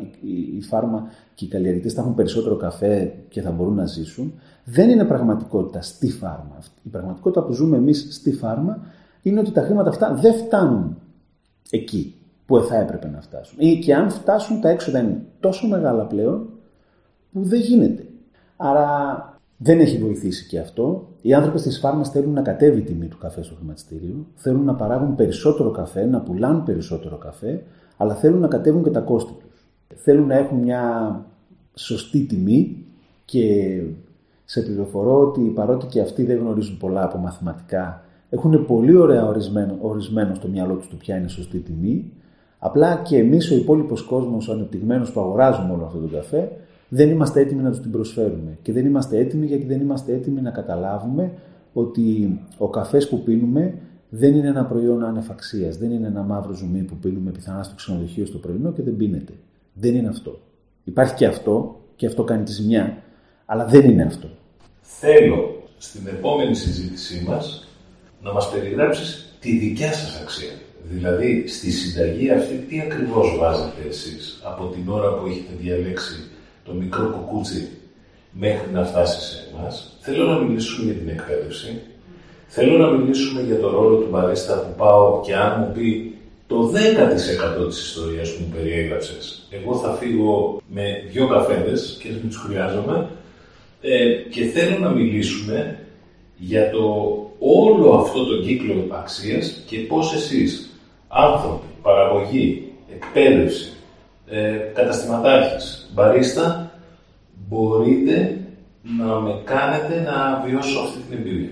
η, 0.57 0.63
φάρμα 0.63 1.11
και 1.35 1.45
οι 1.45 1.49
καλλιεργητές 1.49 1.93
θα 1.93 2.01
έχουν 2.01 2.15
περισσότερο 2.15 2.57
καφέ 2.57 3.15
και 3.29 3.41
θα 3.41 3.51
μπορούν 3.51 3.75
να 3.75 3.87
ζήσουν, 3.87 4.33
δεν 4.65 4.91
είναι 4.91 5.05
πραγματικότητα 5.05 5.83
στη 5.83 6.11
φάρμα. 6.11 6.59
Η 6.83 6.89
πραγματικότητα 6.89 7.43
που 7.43 7.53
ζούμε 7.53 7.77
εμείς 7.77 8.07
στη 8.11 8.33
φάρμα 8.33 8.79
είναι 9.23 9.41
ότι 9.41 9.51
τα 9.51 9.63
χρήματα 9.63 9.89
αυτά 9.89 10.15
δεν 10.15 10.35
φτάνουν 10.35 10.97
εκεί 11.71 12.15
που 12.51 12.61
θα 12.61 12.77
έπρεπε 12.77 13.09
να 13.09 13.21
φτάσουν. 13.21 13.59
Ή 13.61 13.79
και 13.79 13.95
αν 13.95 14.11
φτάσουν, 14.11 14.61
τα 14.61 14.69
έξοδα 14.69 14.99
είναι 14.99 15.23
τόσο 15.41 15.69
μεγάλα 15.69 16.05
πλέον 16.05 16.49
που 17.33 17.43
δεν 17.43 17.61
γίνεται. 17.61 18.07
Άρα 18.57 18.89
δεν 19.57 19.81
έχει 19.81 19.99
βοηθήσει 19.99 20.47
και 20.47 20.59
αυτό. 20.59 21.09
Οι 21.21 21.35
άνθρωποι 21.35 21.59
στις 21.59 21.79
φάρμες 21.79 22.09
θέλουν 22.09 22.33
να 22.33 22.43
κατέβει 22.43 22.79
η 22.79 22.83
τιμή 22.83 23.07
του 23.07 23.19
καφέ 23.19 23.43
στο 23.43 23.55
χρηματιστήριο, 23.55 24.27
θέλουν 24.35 24.65
να 24.65 24.75
παράγουν 24.75 25.15
περισσότερο 25.15 25.71
καφέ, 25.71 26.05
να 26.05 26.21
πουλάνε 26.21 26.63
περισσότερο 26.65 27.17
καφέ, 27.17 27.63
αλλά 27.97 28.15
θέλουν 28.15 28.41
να 28.41 28.49
κατέβουν 28.49 28.83
και 28.83 28.91
τα 28.91 29.01
κόστη 29.01 29.33
τους. 29.33 29.67
Θέλουν 29.95 30.27
να 30.27 30.35
έχουν 30.35 30.59
μια 30.59 31.25
σωστή 31.75 32.21
τιμή 32.21 32.87
και 33.25 33.83
σε 34.45 34.63
πληροφορώ 34.63 35.21
ότι 35.21 35.41
παρότι 35.41 35.87
και 35.87 36.01
αυτοί 36.01 36.25
δεν 36.25 36.39
γνωρίζουν 36.39 36.77
πολλά 36.77 37.05
από 37.05 37.19
μαθηματικά, 37.19 38.05
έχουν 38.31 38.67
πολύ 38.67 38.97
ωραία 38.97 39.27
ορισμένο, 39.27 39.77
ορισμένο 39.81 40.35
στο 40.35 40.49
μυαλό 40.49 40.75
τους 40.75 40.89
το 40.89 40.97
ποια 40.97 41.17
είναι 41.17 41.29
σωστή 41.29 41.59
τιμή. 41.59 42.13
Απλά 42.63 43.03
και 43.05 43.17
εμείς 43.17 43.51
ο 43.51 43.55
υπόλοιπος 43.55 44.03
κόσμος, 44.03 44.49
ο 44.49 44.53
ανεπτυγμένος 44.53 45.13
που 45.13 45.21
αγοράζουμε 45.21 45.73
όλο 45.73 45.85
αυτό 45.85 45.99
τον 45.99 46.11
καφέ, 46.11 46.53
δεν 46.89 47.11
είμαστε 47.11 47.41
έτοιμοι 47.41 47.63
να 47.63 47.71
του 47.73 47.81
την 47.81 47.91
προσφέρουμε. 47.91 48.59
Και 48.63 48.73
δεν 48.73 48.87
είμαστε 48.87 49.19
έτοιμοι 49.19 49.47
γιατί 49.47 49.65
δεν 49.65 49.81
είμαστε 49.81 50.13
έτοιμοι 50.13 50.41
να 50.41 50.51
καταλάβουμε 50.51 51.33
ότι 51.73 52.39
ο 52.59 52.69
καφές 52.69 53.09
που 53.09 53.23
πίνουμε 53.23 53.75
δεν 54.09 54.35
είναι 54.35 54.49
ένα 54.49 54.65
προϊόν 54.65 55.05
ανεφαξία. 55.05 55.71
Δεν 55.71 55.91
είναι 55.91 56.07
ένα 56.07 56.23
μαύρο 56.23 56.53
ζουμί 56.53 56.83
που 56.83 56.95
πίνουμε 56.95 57.31
πιθανά 57.31 57.63
στο 57.63 57.75
ξενοδοχείο 57.75 58.27
στο 58.27 58.39
πρωινό 58.39 58.73
και 58.73 58.83
δεν 58.83 58.97
πίνεται. 58.97 59.33
Δεν 59.73 59.95
είναι 59.95 60.09
αυτό. 60.09 60.41
Υπάρχει 60.85 61.15
και 61.15 61.27
αυτό, 61.27 61.81
και 61.97 62.07
αυτό 62.07 62.25
κάνει 62.25 62.43
τη 62.43 62.53
ζημιά, 62.53 63.03
αλλά 63.47 63.67
δεν 63.67 63.91
είναι 63.91 64.03
αυτό. 64.03 64.29
Θέλω 64.81 65.63
στην 65.79 66.07
επόμενη 66.07 66.55
συζήτησή 66.55 67.25
μας 67.29 67.69
να 68.23 68.33
μας 68.33 68.51
περιγράψεις 68.51 69.37
τη 69.41 69.59
δικιά 69.59 69.93
σας 69.93 70.21
αξία. 70.23 70.53
Δηλαδή, 70.83 71.45
στη 71.49 71.71
συνταγή 71.71 72.31
αυτή 72.31 72.55
τι 72.55 72.81
ακριβώς 72.81 73.37
βάζετε 73.39 73.83
εσείς 73.89 74.41
από 74.45 74.65
την 74.67 74.89
ώρα 74.89 75.15
που 75.15 75.27
έχετε 75.27 75.53
διαλέξει 75.61 76.29
το 76.65 76.73
μικρό 76.73 77.07
κουκούτσι 77.07 77.69
μέχρι 78.33 78.73
να 78.73 78.85
φτάσει 78.85 79.21
σε 79.21 79.49
εμάς; 79.53 79.97
Θέλω 80.01 80.25
να 80.25 80.39
μιλήσουμε 80.39 80.93
για 80.93 81.01
την 81.01 81.09
εκπαίδευση. 81.09 81.81
Θέλω 82.47 82.79
να 82.79 82.91
μιλήσουμε 82.91 83.43
για 83.43 83.59
το 83.59 83.71
ρόλο 83.71 83.97
του 83.97 84.09
μπαρίστα 84.11 84.55
που 84.55 84.75
πάω 84.77 85.21
και 85.25 85.35
αν 85.35 85.61
μου 85.61 85.73
πει 85.75 86.15
το 86.47 86.73
10% 86.75 87.69
της 87.69 87.81
ιστορίας 87.83 88.35
που 88.35 88.43
μου 88.43 88.53
περιέγραψες. 88.57 89.47
Εγώ 89.51 89.75
θα 89.75 89.93
φύγω 89.93 90.63
με 90.69 90.83
δύο 91.11 91.29
καφέδες 91.29 91.99
και 92.03 92.09
δεν 92.09 92.29
τους 92.29 92.37
χρειάζομαι 92.37 93.09
ε, 93.81 94.13
και 94.31 94.45
θέλω 94.45 94.79
να 94.79 94.91
μιλήσουμε 94.91 95.79
για 96.37 96.71
το 96.71 96.85
όλο 97.39 97.91
αυτό 97.95 98.25
το 98.25 98.43
κύκλο 98.43 98.87
αξίας 98.91 99.63
και 99.67 99.79
πώς 99.79 100.15
εσείς, 100.15 100.70
άνθρωποι, 101.11 101.67
παραγωγή, 101.83 102.73
εκπαίδευση, 102.95 103.73
ε, 104.27 104.57
καταστηματάρχης, 104.75 105.91
μπαρίστα, 105.95 106.71
μπορείτε 107.49 108.39
να 108.99 109.21
με 109.21 109.41
κάνετε 109.45 110.01
να 110.01 110.43
βιώσω 110.47 110.81
αυτή 110.81 110.99
την 111.09 111.19
εμπειρία. 111.19 111.51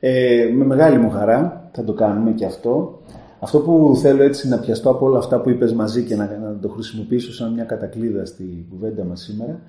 Ε, 0.00 0.50
με 0.54 0.64
μεγάλη 0.64 0.98
μου 0.98 1.10
χαρά 1.10 1.70
θα 1.72 1.84
το 1.84 1.92
κάνουμε 1.92 2.30
και 2.30 2.44
αυτό. 2.44 3.00
Αυτό 3.40 3.58
που 3.58 3.98
θέλω 4.02 4.22
έτσι 4.22 4.48
να 4.48 4.58
πιαστώ 4.58 4.90
από 4.90 5.06
όλα 5.06 5.18
αυτά 5.18 5.40
που 5.40 5.50
είπες 5.50 5.72
μαζί 5.72 6.02
και 6.02 6.16
να, 6.16 6.24
να 6.24 6.58
το 6.60 6.68
χρησιμοποιήσω 6.68 7.32
σαν 7.32 7.52
μια 7.52 7.64
κατακλίδα 7.64 8.24
στη 8.24 8.66
κουβέντα 8.70 9.04
μας 9.04 9.20
σήμερα 9.20 9.60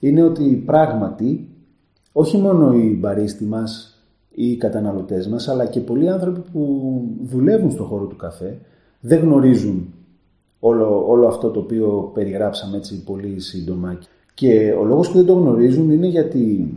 είναι 0.00 0.22
ότι 0.22 0.62
πράγματι 0.66 1.48
όχι 2.12 2.38
μόνο 2.38 2.74
οι 2.74 2.96
μπαρίστοι 3.00 3.44
μας 3.44 3.94
ή 3.94 3.99
οι 4.34 4.56
καταναλωτές 4.56 5.28
μας 5.28 5.48
αλλά 5.48 5.66
και 5.66 5.80
πολλοί 5.80 6.08
άνθρωποι 6.08 6.40
που 6.52 7.02
δουλεύουν 7.22 7.70
στον 7.70 7.86
χώρο 7.86 8.04
του 8.04 8.16
καφέ 8.16 8.58
δεν 9.00 9.20
γνωρίζουν 9.20 9.94
όλο, 10.60 11.04
όλο 11.08 11.26
αυτό 11.26 11.50
το 11.50 11.60
οποίο 11.60 12.10
περιγράψαμε 12.14 12.76
έτσι 12.76 13.04
πολύ 13.04 13.40
σύντομα. 13.40 13.98
Και 14.34 14.74
ο 14.80 14.84
λόγος 14.84 15.08
που 15.10 15.16
δεν 15.16 15.26
το 15.26 15.32
γνωρίζουν 15.32 15.90
είναι 15.90 16.06
γιατί 16.06 16.74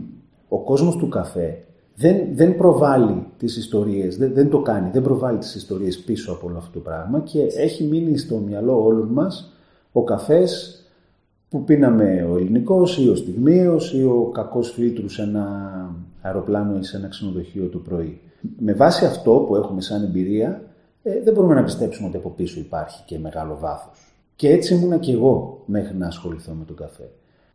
ο 0.48 0.58
κόσμος 0.58 0.96
του 0.96 1.08
καφέ 1.08 1.58
δεν, 1.96 2.16
δεν 2.32 2.56
προβάλλει 2.56 3.26
τις 3.38 3.56
ιστορίες, 3.56 4.16
δεν, 4.16 4.32
δεν 4.34 4.50
το 4.50 4.60
κάνει, 4.60 4.90
δεν 4.92 5.02
προβάλλει 5.02 5.38
τις 5.38 5.54
ιστορίες 5.54 5.98
πίσω 5.98 6.32
από 6.32 6.46
όλο 6.46 6.56
αυτό 6.56 6.72
το 6.72 6.78
πράγμα 6.78 7.20
και 7.20 7.40
έχει 7.56 7.84
μείνει 7.84 8.18
στο 8.18 8.36
μυαλό 8.36 8.84
όλων 8.84 9.08
μας 9.08 9.52
ο 9.92 10.04
καφές 10.04 10.78
που 11.48 11.64
πίναμε 11.64 12.28
ο 12.32 12.36
ελληνικός 12.36 12.98
ή 12.98 13.08
ο 13.08 13.14
στιγμίος 13.14 13.92
ή 13.92 14.04
ο 14.04 14.30
κακός 14.34 14.70
φίλτρου 14.70 15.08
σε 15.08 15.22
ένα 15.22 15.70
αεροπλάνο 16.24 16.78
ή 16.78 16.82
σε 16.82 16.96
ένα 16.96 17.08
ξενοδοχείο 17.08 17.66
το 17.68 17.78
πρωί. 17.78 18.20
Με 18.58 18.72
βάση 18.72 19.04
αυτό 19.04 19.44
που 19.46 19.56
έχουμε 19.56 19.80
σαν 19.80 20.02
εμπειρία 20.02 20.62
ε, 21.02 21.20
δεν 21.22 21.34
μπορούμε 21.34 21.54
να 21.54 21.62
πιστέψουμε 21.62 22.08
ότι 22.08 22.16
από 22.16 22.30
πίσω 22.30 22.60
υπάρχει 22.60 23.02
και 23.06 23.18
μεγάλο 23.18 23.58
βάθος. 23.60 24.14
Και 24.36 24.48
έτσι 24.48 24.74
ήμουνα 24.74 24.96
και 24.96 25.12
εγώ 25.12 25.62
μέχρι 25.66 25.96
να 25.96 26.06
ασχοληθώ 26.06 26.52
με 26.52 26.64
τον 26.64 26.76
καφέ. 26.76 27.10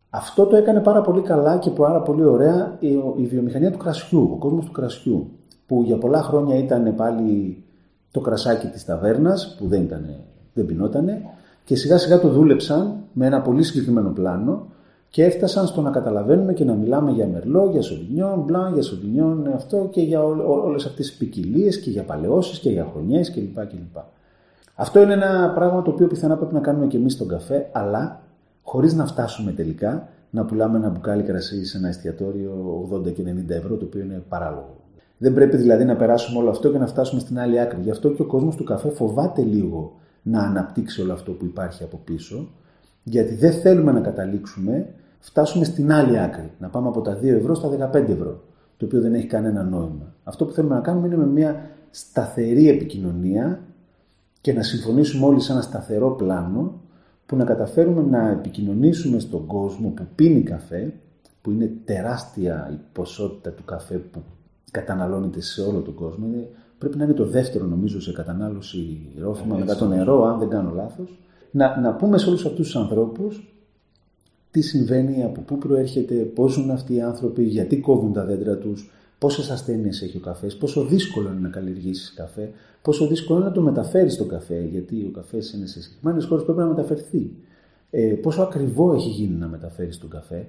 Αυτό 0.10 0.46
το 0.46 0.56
έκανε 0.56 0.80
πάρα 0.80 1.02
πολύ 1.02 1.22
καλά 1.22 1.58
και 1.58 1.70
πάρα 1.70 2.02
πολύ 2.02 2.24
ωραία 2.24 2.78
η, 2.80 2.88
η 3.18 3.26
βιομηχανία 3.26 3.72
του 3.72 3.78
κρασιού, 3.78 4.30
ο 4.34 4.36
κόσμος 4.36 4.66
του 4.66 4.72
κρασιού, 4.72 5.32
που 5.68 5.84
για 5.86 5.98
πολλά 5.98 6.22
χρόνια 6.22 6.58
ήταν 6.58 6.96
πάλι 6.96 7.64
το 8.12 8.20
κρασάκι 8.20 8.68
της 8.68 8.86
ταβέρνας, 8.86 9.56
που 9.60 9.68
δεν, 9.68 9.82
ήταν, 9.82 10.16
δεν 10.54 10.66
πεινότανε, 10.66 11.22
και 11.64 11.76
σιγά 11.76 11.98
σιγά 11.98 12.20
το 12.20 12.30
δούλεψαν 12.30 12.96
με 13.14 13.26
ένα 13.26 13.42
πολύ 13.42 13.64
συγκεκριμένο 13.64 14.10
πλάνο 14.10 14.68
και 15.10 15.24
έφτασαν 15.24 15.68
στο 15.68 15.82
να 15.82 15.90
καταλαβαίνουμε 15.90 16.54
και 16.54 16.66
να 16.66 16.74
μιλάμε 16.74 17.12
για 17.12 17.28
μερλό, 17.28 17.70
για 17.72 17.82
σοντινιόν, 17.82 18.40
μπλαν, 18.40 18.74
για 18.74 18.82
σοντινιόν, 18.84 19.48
αυτό 19.54 19.88
και 19.92 20.02
για 20.02 20.24
όλες 20.24 20.86
αυτές 20.86 21.08
τις 21.08 21.18
ποικιλίες 21.18 21.80
και 21.80 21.90
για 21.90 22.04
παλαιώσεις 22.04 22.60
και 22.60 22.70
για 22.70 22.88
χρονιές 22.92 23.32
κλπ. 23.32 23.68
κλπ. 23.68 23.98
Αυτό 24.76 25.02
είναι 25.02 25.14
ένα 25.14 25.52
πράγμα 25.56 25.82
το 25.82 25.92
οποίο 25.92 26.08
πιθανά 26.08 26.38
πρέπει 26.38 26.54
να 26.54 26.60
κάνουμε 26.60 26.88
και 26.88 26.98
εμείς 26.98 27.14
στον 27.14 27.28
καφέ, 27.28 27.70
αλλά 27.72 28.22
χωρίς 28.64 28.94
να 28.94 29.06
φτάσουμε 29.06 29.52
τελικά 29.52 30.08
να 30.30 30.46
πουλάμε 30.46 30.78
ένα 30.78 30.90
μπουκάλι 30.90 31.24
κρασί 31.24 31.66
σε 31.66 31.78
ένα 31.78 31.88
εστιατόριο 31.88 32.88
80 32.94 33.14
και 33.14 33.24
90 33.48 33.50
ευρώ, 33.50 33.76
το 33.76 33.86
οποίο 33.86 34.02
είναι 34.02 34.24
παράλογο. 34.30 34.76
Δεν 35.18 35.34
πρέπει 35.34 35.58
δηλαδή 35.58 35.86
να 35.86 35.96
περάσουμε 35.96 36.40
όλο 36.40 36.50
αυτό 36.50 36.72
και 36.72 36.78
να 36.78 36.88
φτάσουμε 36.88 37.22
στην 37.22 37.40
άλλη 37.40 37.60
άκρη. 37.60 37.82
Γι' 37.82 37.92
αυτό 37.92 38.10
και 38.10 38.22
ο 38.22 38.26
κόσμος 38.26 38.56
του 38.56 38.64
καφέ 38.64 38.90
φοβάται 38.90 39.42
λίγο 39.42 39.94
να 40.22 40.42
αναπτύξει 40.42 41.02
όλο 41.02 41.14
αυτό 41.14 41.32
που 41.32 41.46
υπάρχει 41.46 41.84
από 41.84 42.00
πίσω, 42.04 42.50
γιατί 43.04 43.36
δεν 43.36 43.52
θέλουμε 43.52 43.92
να 43.92 44.00
καταλήξουμε, 44.00 44.88
φτάσουμε 45.20 45.66
στην 45.66 45.92
άλλη 45.92 46.20
άκρη, 46.20 46.52
να 46.60 46.68
πάμε 46.68 46.88
από 46.88 47.02
τα 47.02 47.18
2 47.22 47.24
ευρώ 47.24 47.56
στα 47.56 47.92
15 47.92 48.10
ευρώ, 48.10 48.44
το 48.78 48.86
οποίο 48.86 49.02
δεν 49.02 49.14
έχει 49.14 49.28
κανένα 49.28 49.64
νόημα. 49.64 50.14
Αυτό 50.24 50.46
που 50.46 50.52
θέλουμε 50.52 50.76
να 50.76 50.82
κάνουμε 50.82 51.08
είναι 51.08 51.18
με 51.18 51.26
μια 51.26 51.70
σταθερή 51.90 52.70
επικοινωνία 52.70 53.60
και 54.42 54.54
να 54.54 54.64
συμφωνήσουμε 54.64 55.26
όλοι 55.26 55.40
σε 55.40 55.52
ένα 55.52 55.62
σταθερό 55.62 56.10
πλάνο 56.12 56.82
που 57.26 57.36
να 57.36 57.44
καταφέρουμε 57.44 58.02
να 58.02 58.30
επικοινωνήσουμε 58.30 59.20
στον 59.20 59.46
κόσμο 59.46 59.90
που 59.90 60.04
πίνει 60.16 60.42
καφέ, 60.42 60.94
που 61.42 61.52
είναι 61.52 61.72
τεράστια 61.86 62.70
η 62.74 62.80
ποσότητα 62.92 63.52
του 63.52 63.64
καφέ 63.66 63.98
που 63.98 64.22
καταναλώνεται 64.72 65.42
σε 65.42 65.62
όλο 65.62 65.80
τον 65.80 65.94
κόσμο. 65.94 66.28
Πρέπει 66.78 66.98
να 66.98 67.04
είναι 67.04 67.14
το 67.14 67.26
δεύτερο 67.26 67.66
νομίζω 67.66 68.02
σε 68.02 68.12
κατανάλωση 68.12 69.12
ρόφημα 69.22 69.56
μετά 69.58 69.76
το 69.76 69.88
νερό, 69.88 70.24
αν 70.24 70.40
δεν 70.40 70.50
κάνω 70.50 70.72
λάθος. 70.76 71.20
Να, 71.52 71.80
να 71.80 71.94
πούμε 71.94 72.18
σε 72.18 72.30
όλους 72.30 72.46
αυτούς 72.46 72.66
τους 72.66 72.76
ανθρώπους 72.76 73.54
τι 74.52 74.62
συμβαίνει, 74.62 75.24
από 75.24 75.42
πού 75.42 75.58
προέρχεται, 75.58 76.14
πώς 76.14 76.52
ζουν 76.52 76.72
αυτοί 76.72 76.94
οι 76.94 77.02
άνθρωποι, 77.02 77.44
γιατί 77.44 77.80
κόβουν 77.80 78.14
τα 78.14 78.26
δέντρα 78.26 78.58
τους, 78.58 78.92
πόσες 79.18 79.50
ασθένειες 79.50 80.02
έχει 80.02 80.18
ο 80.18 80.20
καφές, 80.20 80.58
πόσο 80.58 80.86
δύσκολο 80.86 81.30
είναι 81.30 81.40
να 81.40 81.50
καλλιεργήσεις 81.50 82.14
καφέ, 82.14 82.52
πόσο 82.82 83.08
δύσκολο 83.08 83.40
είναι 83.40 83.48
να 83.48 83.54
το 83.54 83.62
μεταφέρεις 83.62 84.18
τον 84.18 84.28
καφέ, 84.28 84.68
γιατί 84.72 85.06
ο 85.08 85.12
καφές 85.12 85.52
είναι 85.52 85.66
σε 85.66 85.82
συγκεκριμένες 85.82 86.26
χώρες 86.26 86.44
πρέπει 86.44 86.60
να 86.60 86.66
μεταφερθεί. 86.66 87.32
Ε, 87.90 88.14
πόσο 88.22 88.42
ακριβό 88.42 88.94
έχει 88.94 89.10
γίνει 89.10 89.36
να 89.36 89.48
μεταφέρεις 89.48 89.98
τον 89.98 90.10
καφέ, 90.10 90.48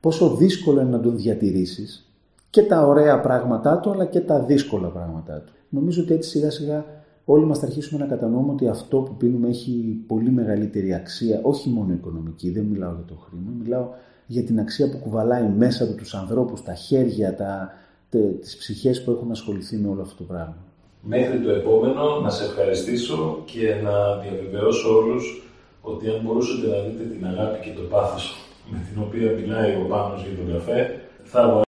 πόσο 0.00 0.36
δύσκολο 0.36 0.80
είναι 0.80 0.90
να 0.90 1.00
τον 1.00 1.16
διατηρήσεις 1.16 2.12
και 2.50 2.62
τα 2.62 2.86
ωραία 2.86 3.20
πράγματά 3.20 3.78
του, 3.78 3.90
αλλά 3.90 4.04
και 4.04 4.20
τα 4.20 4.40
δύσκολα 4.40 4.88
πράγματά 4.88 5.42
του. 5.46 5.52
Νομίζω 5.68 6.02
ότι 6.02 6.14
έτσι 6.14 6.30
σιγά 6.30 6.50
σιγά 6.50 6.84
όλοι 7.32 7.44
μας 7.44 7.58
θα 7.58 7.66
αρχίσουμε 7.66 8.00
να 8.04 8.06
κατανοούμε 8.06 8.52
ότι 8.52 8.68
αυτό 8.68 8.98
που 8.98 9.14
πίνουμε 9.16 9.48
έχει 9.48 10.04
πολύ 10.06 10.30
μεγαλύτερη 10.30 10.94
αξία, 10.94 11.40
όχι 11.42 11.68
μόνο 11.68 11.92
οικονομική, 11.92 12.50
δεν 12.50 12.64
μιλάω 12.64 12.92
για 12.92 13.04
το 13.06 13.14
χρήμα, 13.14 13.52
μιλάω 13.62 13.86
για 14.26 14.42
την 14.42 14.58
αξία 14.58 14.90
που 14.90 14.98
κουβαλάει 14.98 15.48
μέσα 15.56 15.86
του 15.86 15.94
τους 15.94 16.14
ανθρώπους, 16.14 16.62
τα 16.62 16.74
χέρια, 16.74 17.34
τα, 17.34 17.72
τις 18.40 18.56
ψυχές 18.56 19.04
που 19.04 19.10
έχουν 19.10 19.30
ασχοληθεί 19.30 19.76
με 19.76 19.88
όλο 19.88 20.02
αυτό 20.02 20.16
το 20.16 20.22
πράγμα. 20.22 20.56
Μέχρι 21.02 21.40
το 21.40 21.50
επόμενο 21.50 22.20
να 22.20 22.30
σε 22.30 22.44
ευχαριστήσω 22.44 23.42
και 23.44 23.74
να 23.82 24.16
διαβεβαιώσω 24.16 24.96
όλους 24.96 25.42
ότι 25.80 26.08
αν 26.08 26.20
μπορούσατε 26.24 26.66
να 26.66 26.82
δείτε 26.82 27.04
την 27.14 27.26
αγάπη 27.26 27.58
και 27.64 27.72
το 27.76 27.82
πάθος 27.82 28.36
με 28.70 28.78
την 28.92 29.02
οποία 29.02 29.30
μιλάει 29.30 29.72
ο 29.74 29.86
Πάνος 29.88 30.24
για 30.26 30.36
τον 30.36 30.52
καφέ, 30.52 31.00
θα 31.22 31.52